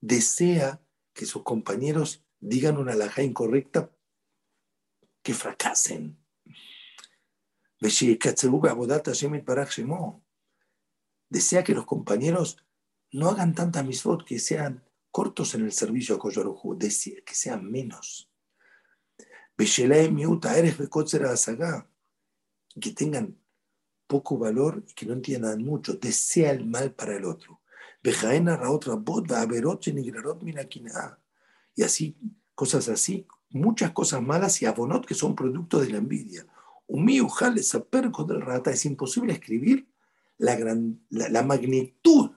desea 0.00 0.80
que 1.12 1.26
sus 1.26 1.42
compañeros 1.42 2.24
digan 2.40 2.76
una 2.76 2.92
alajá 2.92 3.22
incorrecta, 3.22 3.90
que 5.22 5.34
fracasen. 5.34 6.18
Desea 11.28 11.64
que 11.64 11.74
los 11.74 11.86
compañeros 11.86 12.58
no 13.12 13.28
hagan 13.28 13.54
tantas 13.54 13.84
misbot, 13.84 14.24
que 14.24 14.38
sean 14.38 14.84
cortos 15.10 15.54
en 15.54 15.64
el 15.64 15.72
servicio 15.72 16.14
a 16.14 16.18
Koyorohu, 16.18 16.76
desea 16.76 17.22
que 17.24 17.34
sean 17.34 17.70
menos 17.70 18.28
que 22.80 22.92
tengan 22.92 23.36
poco 24.06 24.38
valor 24.38 24.84
y 24.88 24.94
que 24.94 25.04
no 25.04 25.14
entiendan 25.14 25.64
mucho, 25.64 25.94
desea 25.94 26.52
el 26.52 26.64
mal 26.64 26.92
para 26.92 27.16
el 27.16 27.24
otro. 27.24 27.60
Y 31.74 31.82
así, 31.82 32.16
cosas 32.54 32.88
así, 32.88 33.26
muchas 33.50 33.90
cosas 33.90 34.22
malas 34.22 34.62
y 34.62 34.66
abonot 34.66 35.04
que 35.04 35.14
son 35.14 35.34
producto 35.34 35.80
de 35.80 35.90
la 35.90 35.98
envidia. 35.98 36.46
del 38.24 38.40
rata 38.40 38.70
es 38.70 38.84
imposible 38.84 39.32
escribir 39.32 39.88
la, 40.38 40.56
gran, 40.56 41.04
la, 41.10 41.42
magnitud 41.42 42.30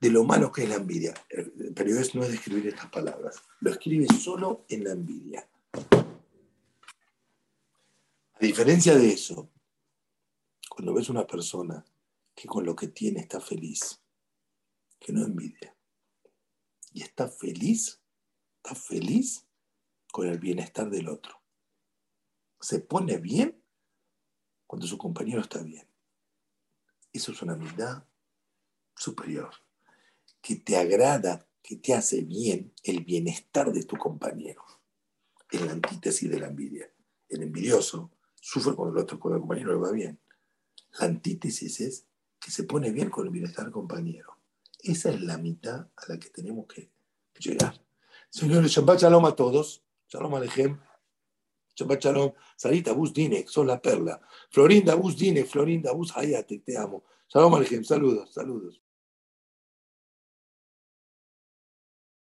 de 0.00 0.10
lo 0.10 0.24
malo 0.24 0.52
que 0.52 0.64
es 0.64 0.68
la 0.68 0.76
envidia. 0.76 1.14
El 1.30 1.72
periodista 1.74 2.18
no 2.18 2.24
es 2.24 2.30
de 2.30 2.36
escribir 2.36 2.66
estas 2.66 2.90
palabras, 2.90 3.42
lo 3.60 3.70
escribe 3.70 4.06
solo 4.18 4.64
en 4.68 4.84
la 4.84 4.92
envidia. 4.92 5.48
A 8.34 8.38
diferencia 8.40 8.94
de 8.94 9.12
eso, 9.12 9.50
cuando 10.68 10.92
ves 10.92 11.08
una 11.08 11.26
persona 11.26 11.84
que 12.34 12.46
con 12.46 12.66
lo 12.66 12.76
que 12.76 12.88
tiene 12.88 13.20
está 13.20 13.40
feliz, 13.40 14.02
que 14.98 15.12
no 15.12 15.24
envidia, 15.24 15.74
y 16.92 17.02
está 17.02 17.28
feliz, 17.28 18.00
está 18.56 18.74
feliz 18.74 19.46
con 20.12 20.28
el 20.28 20.38
bienestar 20.38 20.90
del 20.90 21.08
otro. 21.08 21.40
Se 22.60 22.80
pone 22.80 23.18
bien 23.18 23.62
cuando 24.66 24.86
su 24.86 24.98
compañero 24.98 25.40
está 25.40 25.62
bien. 25.62 25.86
Eso 27.16 27.32
es 27.32 27.40
una 27.40 27.54
amistad 27.54 28.04
superior, 28.94 29.50
que 30.42 30.56
te 30.56 30.76
agrada, 30.76 31.48
que 31.62 31.76
te 31.76 31.94
hace 31.94 32.20
bien 32.20 32.74
el 32.84 33.04
bienestar 33.04 33.72
de 33.72 33.84
tu 33.84 33.96
compañero. 33.96 34.62
Es 35.50 35.62
la 35.62 35.72
antítesis 35.72 36.30
de 36.30 36.38
la 36.38 36.48
envidia. 36.48 36.92
El 37.30 37.42
envidioso 37.42 38.10
sufre 38.38 38.76
con 38.76 38.90
el 38.90 38.98
otro, 38.98 39.18
compañero 39.18 39.72
le 39.72 39.78
va 39.78 39.92
bien. 39.92 40.20
La 41.00 41.06
antítesis 41.06 41.80
es 41.80 42.06
que 42.38 42.50
se 42.50 42.64
pone 42.64 42.90
bien 42.90 43.08
con 43.08 43.24
el 43.24 43.32
bienestar 43.32 43.70
compañero. 43.70 44.36
Esa 44.82 45.08
es 45.08 45.22
la 45.22 45.38
mitad 45.38 45.88
a 45.96 46.08
la 46.08 46.18
que 46.18 46.28
tenemos 46.28 46.66
que 46.66 46.90
llegar. 47.38 47.80
Señores, 48.28 48.70
Shabbat 48.72 49.00
Shalom 49.00 49.24
a 49.24 49.34
todos. 49.34 49.82
Shalom 50.08 50.34
Alejem. 50.34 50.78
Shabbat 51.76 52.02
Shalom. 52.02 52.32
Sarita 52.56 52.94
Bus 52.94 53.12
Dine, 53.12 53.44
son 53.48 53.66
la 53.66 53.80
perla. 53.80 54.20
Florinda 54.50 54.96
Bus 54.96 55.16
Dine, 55.16 55.44
Florinda 55.44 55.92
Bus 55.92 56.12
Hayate, 56.16 56.60
te 56.64 56.76
amo. 56.78 57.04
Shalom 57.28 57.54
Alejem, 57.54 57.84
saludos, 57.84 58.32
saludos. 58.32 58.82